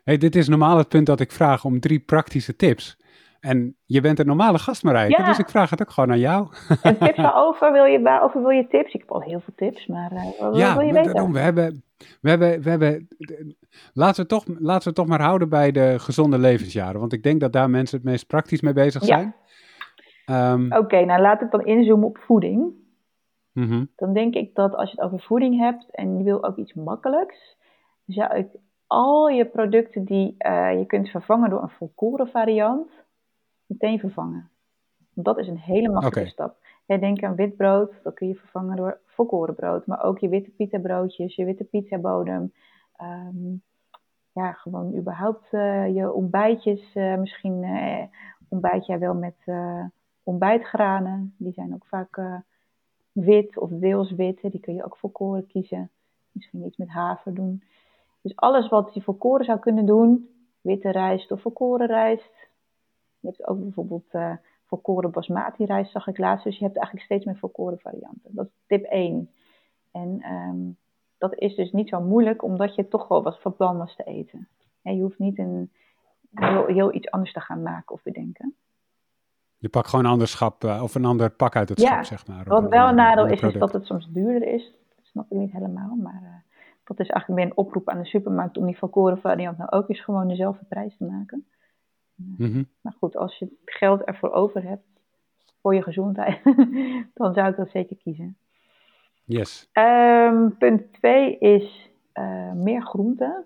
[0.04, 2.98] Hey, dit is normaal het punt dat ik vraag om drie praktische tips.
[3.46, 6.48] En je bent een normale gast, Marijke, dus ik vraag het ook gewoon aan jou.
[6.82, 8.92] En tips waarover wil je, waarover wil je tips?
[8.92, 11.12] Ik heb al heel veel tips, maar uh, wat ja, wil je weten?
[11.12, 11.82] Daarom, we hebben,
[12.20, 13.08] we hebben, we hebben,
[13.92, 17.40] laten, we toch, laten we toch maar houden bij de gezonde levensjaren, want ik denk
[17.40, 19.34] dat daar mensen het meest praktisch mee bezig zijn.
[20.30, 22.72] Um, Oké, nou laat ik dan inzoomen op voeding.
[23.52, 23.84] Mhm.
[23.96, 26.74] Dan denk ik dat als je het over voeding hebt en je wil ook iets
[26.74, 27.56] makkelijks,
[28.06, 28.46] zou ik
[28.86, 33.04] al je producten die uh, je kunt vervangen door een volkoren variant,
[33.66, 34.50] meteen vervangen.
[35.12, 36.56] Want dat is een hele makkelijke stap.
[36.86, 39.86] Jij denk aan wit brood, dat kun je vervangen door volkoren brood.
[39.86, 42.52] Maar ook je witte pita broodjes, je witte pizza bodem.
[42.96, 43.54] Ehm,
[44.32, 46.94] ja, gewoon überhaupt uh, je ontbijtjes.
[46.94, 48.02] Uh, misschien uh,
[48.48, 49.36] ontbijt jij wel met
[50.22, 51.34] ontbijtgranen.
[51.38, 52.20] Die zijn ook vaak
[53.12, 54.40] wit of deels wit.
[54.40, 55.90] Die kun je ook volkoren kiezen.
[56.32, 57.62] Misschien iets met haver doen.
[58.20, 60.30] Dus alles wat je volkoren zou kunnen doen.
[60.60, 62.45] Witte rijst of volkoren rijst.
[63.26, 64.32] Je hebt ook bijvoorbeeld uh,
[64.66, 66.44] volkoren basmati rijst, zag ik laatst.
[66.44, 68.30] Dus je hebt eigenlijk steeds meer volkoren varianten.
[68.34, 69.30] Dat is tip 1.
[69.92, 70.58] En ehm,
[71.18, 74.04] dat is dus niet zo moeilijk, omdat je toch wel wat van plan was te
[74.04, 74.48] eten.
[74.82, 75.70] je hoeft niet een,
[76.34, 78.54] heel, heel, iets anders te gaan maken of bedenken.
[79.58, 82.26] Je pakt gewoon een ander schap uh, of een ander pak uit het schap, zeg
[82.26, 82.44] maar.
[82.44, 84.74] Wat wel een nadeel is, is dat het soms duurder is.
[84.96, 86.28] Dat snap ik niet helemaal, maar uh,
[86.84, 89.88] dat is eigenlijk meer een oproep aan de supermarkt om die volkoren variant nou ook
[89.88, 91.46] eens gewoon dezelfde prijs te maken.
[92.16, 92.62] Mhm.
[92.80, 94.86] Maar goed, als je geld ervoor over hebt,
[95.60, 96.40] voor je gezondheid,
[97.14, 98.36] dan zou ik dat zeker kiezen.
[99.24, 99.70] Yes.
[99.72, 103.44] Um, punt 2 is uh, meer groenten.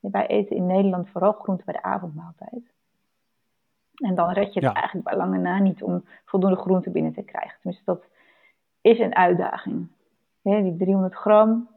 [0.00, 2.72] Wij eten in Nederland vooral groenten bij de avondmaaltijd.
[3.94, 7.22] En dan red je het eigenlijk bij lange na niet om voldoende groenten binnen te
[7.22, 7.58] krijgen.
[7.60, 8.04] Tenminste, dat
[8.80, 9.88] is een uitdaging.
[10.42, 11.68] die 300 gram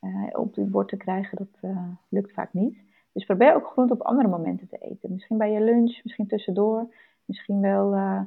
[0.00, 2.78] uh, op je bord te krijgen, dat uh, lukt vaak niet.
[3.12, 5.12] Dus probeer ook groente op andere momenten te eten.
[5.12, 6.94] Misschien bij je lunch, misschien tussendoor.
[7.24, 8.20] Misschien wel uh,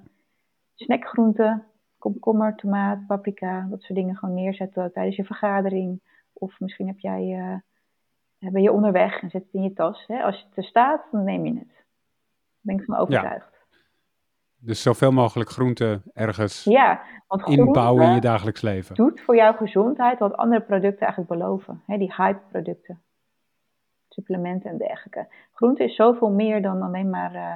[0.75, 1.63] snackgroenten,
[1.97, 3.67] komkommer, tomaat, paprika.
[3.69, 6.01] Dat soort dingen gewoon neerzetten tijdens je vergadering.
[6.33, 7.23] Of misschien heb jij,
[8.39, 10.03] uh, ben je onderweg en zet het in je tas.
[10.07, 10.23] Hè?
[10.23, 11.73] Als je er staat, dan neem je het.
[11.73, 11.85] Daar
[12.61, 13.53] ben ik van overtuigd.
[14.57, 18.95] Dus zoveel mogelijk groenten ergens ja, want inbouwen in je dagelijks leven.
[18.95, 21.81] doet voor jouw gezondheid wat andere producten eigenlijk beloven.
[21.85, 21.97] Hè?
[21.97, 23.01] Die hype producten
[24.15, 25.27] supplementen en dergelijke.
[25.53, 27.55] Groente is zoveel meer dan alleen maar uh,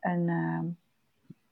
[0.00, 0.60] een, uh,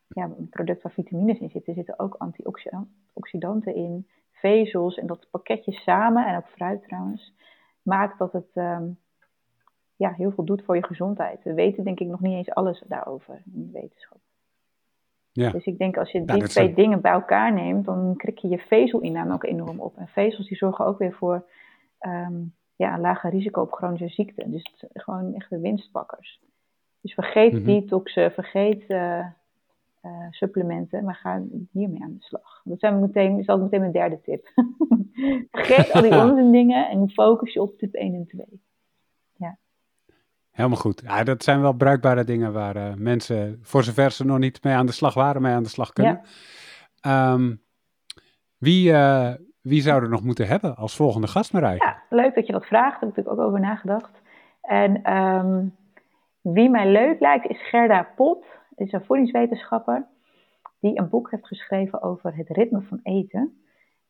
[0.08, 1.72] ja, een product waar vitamines in zitten.
[1.72, 7.34] Er zitten ook antioxidanten in, vezels en dat pakketje samen, en ook fruit trouwens,
[7.82, 8.98] maakt dat het um,
[9.96, 11.42] ja, heel veel doet voor je gezondheid.
[11.42, 14.18] We weten denk ik nog niet eens alles daarover in de wetenschap.
[15.32, 15.50] Ja.
[15.50, 18.58] Dus ik denk als je die twee dingen bij elkaar neemt, dan krik je je
[18.58, 19.96] vezelinname ook enorm op.
[19.96, 21.50] En vezels die zorgen ook weer voor
[22.00, 24.50] um, ja, een lager risico op chronische ziekte.
[24.50, 26.40] Dus het zijn gewoon echte winstpakkers.
[27.00, 29.26] Dus vergeet mm detoxen, vergeet uh,
[30.02, 32.60] uh, supplementen, maar ga hiermee aan de slag.
[32.64, 34.52] Dat zijn we meteen, is altijd meteen mijn derde tip.
[35.50, 38.62] vergeet al die onzin dingen en focus je op tip 1 en 2.
[39.36, 39.58] Ja.
[40.50, 41.00] Helemaal goed.
[41.04, 44.74] Ja, dat zijn wel bruikbare dingen waar uh, mensen, voor zover ze nog niet mee
[44.74, 46.20] aan de slag waren, mee aan de slag kunnen.
[47.00, 47.32] Ja.
[47.32, 47.62] Um,
[48.58, 48.92] wie,
[49.68, 51.76] wie zou er nog moeten hebben als volgende gast, Marij?
[51.78, 53.00] Ja, leuk dat je dat vraagt.
[53.00, 54.22] Daar heb ik ook over nagedacht.
[54.62, 55.76] En um,
[56.40, 58.44] wie mij leuk lijkt is Gerda Pot.
[58.74, 60.06] is een voedingswetenschapper
[60.80, 63.62] die een boek heeft geschreven over het ritme van eten.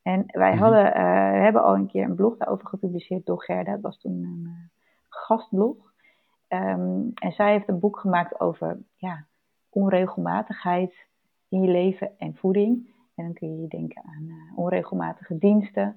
[0.03, 3.73] En wij mm hadden, uh, hebben al een keer een blog daarover gepubliceerd door Gerda.
[3.73, 4.53] Dat was toen een uh,
[5.09, 5.77] gastblog.
[6.49, 9.25] Um, en zij heeft een boek gemaakt over ja,
[9.69, 11.07] onregelmatigheid
[11.49, 12.97] in je leven en voeding.
[13.19, 15.97] En dan kun je denken aan uh, onregelmatige diensten,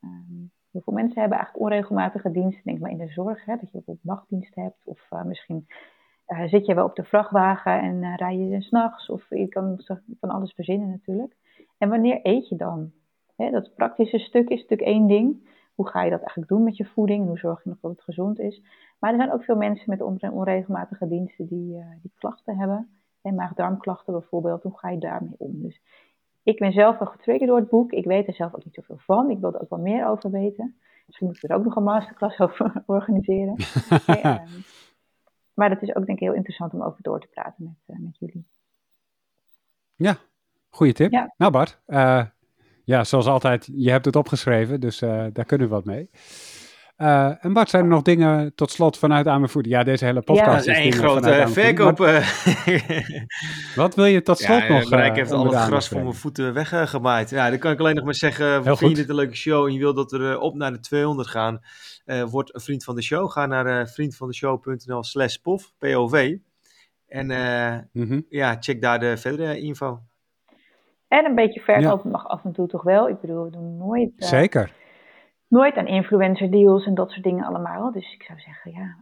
[0.00, 2.62] um, veel mensen hebben eigenlijk onregelmatige diensten.
[2.64, 4.84] Denk maar in de zorg, hè, dat je bijvoorbeeld nachtdienst hebt.
[4.84, 5.66] Of uh, misschien
[6.26, 9.10] uh, zit je wel op de vrachtwagen en rij je s'nachts.
[9.10, 9.80] Of je kan
[10.20, 11.36] van alles verzinnen natuurlijk.
[11.78, 12.92] En wanneer eet je dan?
[13.36, 15.52] Hè, dat praktische stuk is natuurlijk één ding.
[15.74, 17.26] Hoe ga je dat eigenlijk doen met je voeding?
[17.26, 18.62] Hoe zorg je nog dat het gezond is?
[18.98, 22.88] Maar er zijn ook veel mensen met onregelmatige diensten die, die klachten hebben.
[23.32, 24.62] Maag-darmklachten bijvoorbeeld.
[24.62, 25.62] Hoe ga je daarmee om?
[25.62, 25.80] Dus
[26.44, 27.92] ik ben zelf wel getriggerd door het boek.
[27.92, 29.30] Ik weet er zelf ook niet zoveel van.
[29.30, 30.76] Ik wil er ook wel meer over weten.
[31.06, 33.54] Misschien moeten we er ook nog een masterclass over organiseren.
[34.06, 34.48] ja, ehm,
[35.54, 38.04] maar dat is ook denk ik heel interessant om over door te praten met, uh,
[38.04, 38.46] met jullie.
[39.94, 40.16] Ja,
[40.68, 41.10] goede tip.
[41.12, 41.34] Ja.
[41.36, 42.24] Nou Bart, uh,
[42.84, 46.10] ja, zoals altijd, je hebt het opgeschreven, dus uh, daar kunnen we wat mee.
[46.98, 50.22] Uh, en Bart, zijn er nog dingen tot slot vanuit aan mijn Ja, deze hele
[50.22, 51.98] podcast ja, is één grote verkoop.
[53.74, 54.92] Wat wil je tot slot ja, nog?
[54.92, 57.30] Uh, ik heb al het gras voor mijn voeten weggemaaid.
[57.30, 59.72] Ja, dan kan ik alleen nog maar zeggen, vind je dit een leuke show en
[59.72, 61.60] je wil dat we uh, op naar de 200 gaan,
[62.06, 63.30] uh, word een vriend van de show.
[63.30, 66.36] Ga naar uh, vriendvandeshow.nl slash POV, P-O-V.
[67.06, 67.26] En
[67.92, 68.26] mm -hmm.
[68.28, 70.00] ja, check daar de verdere info.
[71.08, 72.10] En een beetje verkoop ja.
[72.10, 73.08] mag af en toe toch wel.
[73.08, 74.10] Ik bedoel, we doen nooit...
[74.16, 74.82] Zeker
[75.54, 77.92] nooit aan influencer deals en dat soort dingen allemaal.
[77.92, 78.96] Dus ik zou zeggen, ja,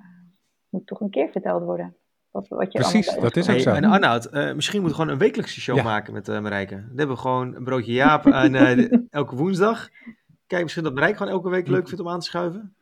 [0.68, 1.96] moet toch een keer verteld worden.
[2.30, 3.70] Wat, wat je Precies, dat is ook zo.
[3.70, 6.74] en Arnoud, uh, misschien moeten we gewoon een wekelijkse show maken met uh, Marijke.
[6.74, 9.88] Dan hebben we gewoon een broodje Jaap aan uh, elke woensdag.
[10.46, 12.76] Kijk, misschien dat Marijke gewoon elke week leuk vindt om aan te schuiven.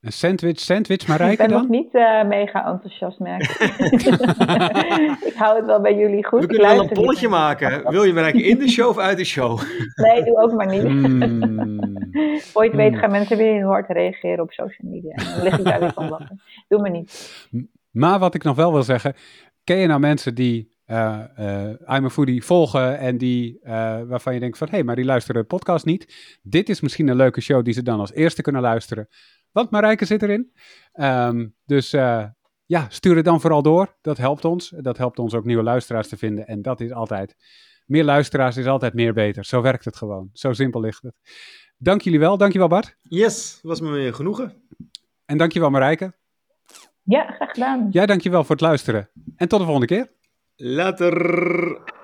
[0.00, 1.62] Een sandwich, sandwich Marijke dan?
[1.62, 3.42] Ik ben nog niet uh, mega enthousiast, merk
[5.28, 5.34] ik.
[5.34, 6.40] hou het wel bij jullie goed.
[6.40, 7.90] We kunnen wel een polletje maken.
[7.90, 9.60] Wil je Marijke in de show of uit de show?
[9.94, 10.82] nee, doe ook maar niet.
[10.82, 11.96] Mm.
[12.52, 15.12] Ooit weet gaan mensen weer heel hard reageren op social media.
[15.12, 16.40] En dan lig ik daar weer van wachten.
[16.68, 17.32] Doe maar niet.
[17.90, 19.14] Maar wat ik nog wel wil zeggen.
[19.64, 23.70] Ken je nou mensen die uh, uh, I'm a Foodie volgen en die, uh,
[24.02, 26.38] waarvan je denkt van, hé, hey, maar die luisteren de podcast niet.
[26.42, 29.08] Dit is misschien een leuke show die ze dan als eerste kunnen luisteren.
[29.52, 30.52] Want Marijke zit erin.
[30.94, 32.24] Um, dus uh,
[32.66, 33.96] ja, stuur het dan vooral door.
[34.00, 34.74] Dat helpt ons.
[34.76, 36.46] Dat helpt ons ook nieuwe luisteraars te vinden.
[36.46, 37.36] En dat is altijd,
[37.86, 39.44] meer luisteraars is altijd meer beter.
[39.44, 40.30] Zo werkt het gewoon.
[40.32, 41.14] Zo simpel ligt het.
[41.76, 42.36] Dank jullie wel.
[42.36, 42.96] Dankjewel Bart.
[43.02, 44.62] Yes, was me weer genoegen.
[45.24, 46.14] En dankjewel Marijke.
[47.02, 47.88] Ja, graag gedaan.
[47.90, 49.10] Jij dankjewel voor het luisteren.
[49.36, 50.12] En tot de volgende keer.
[50.56, 51.96] Later.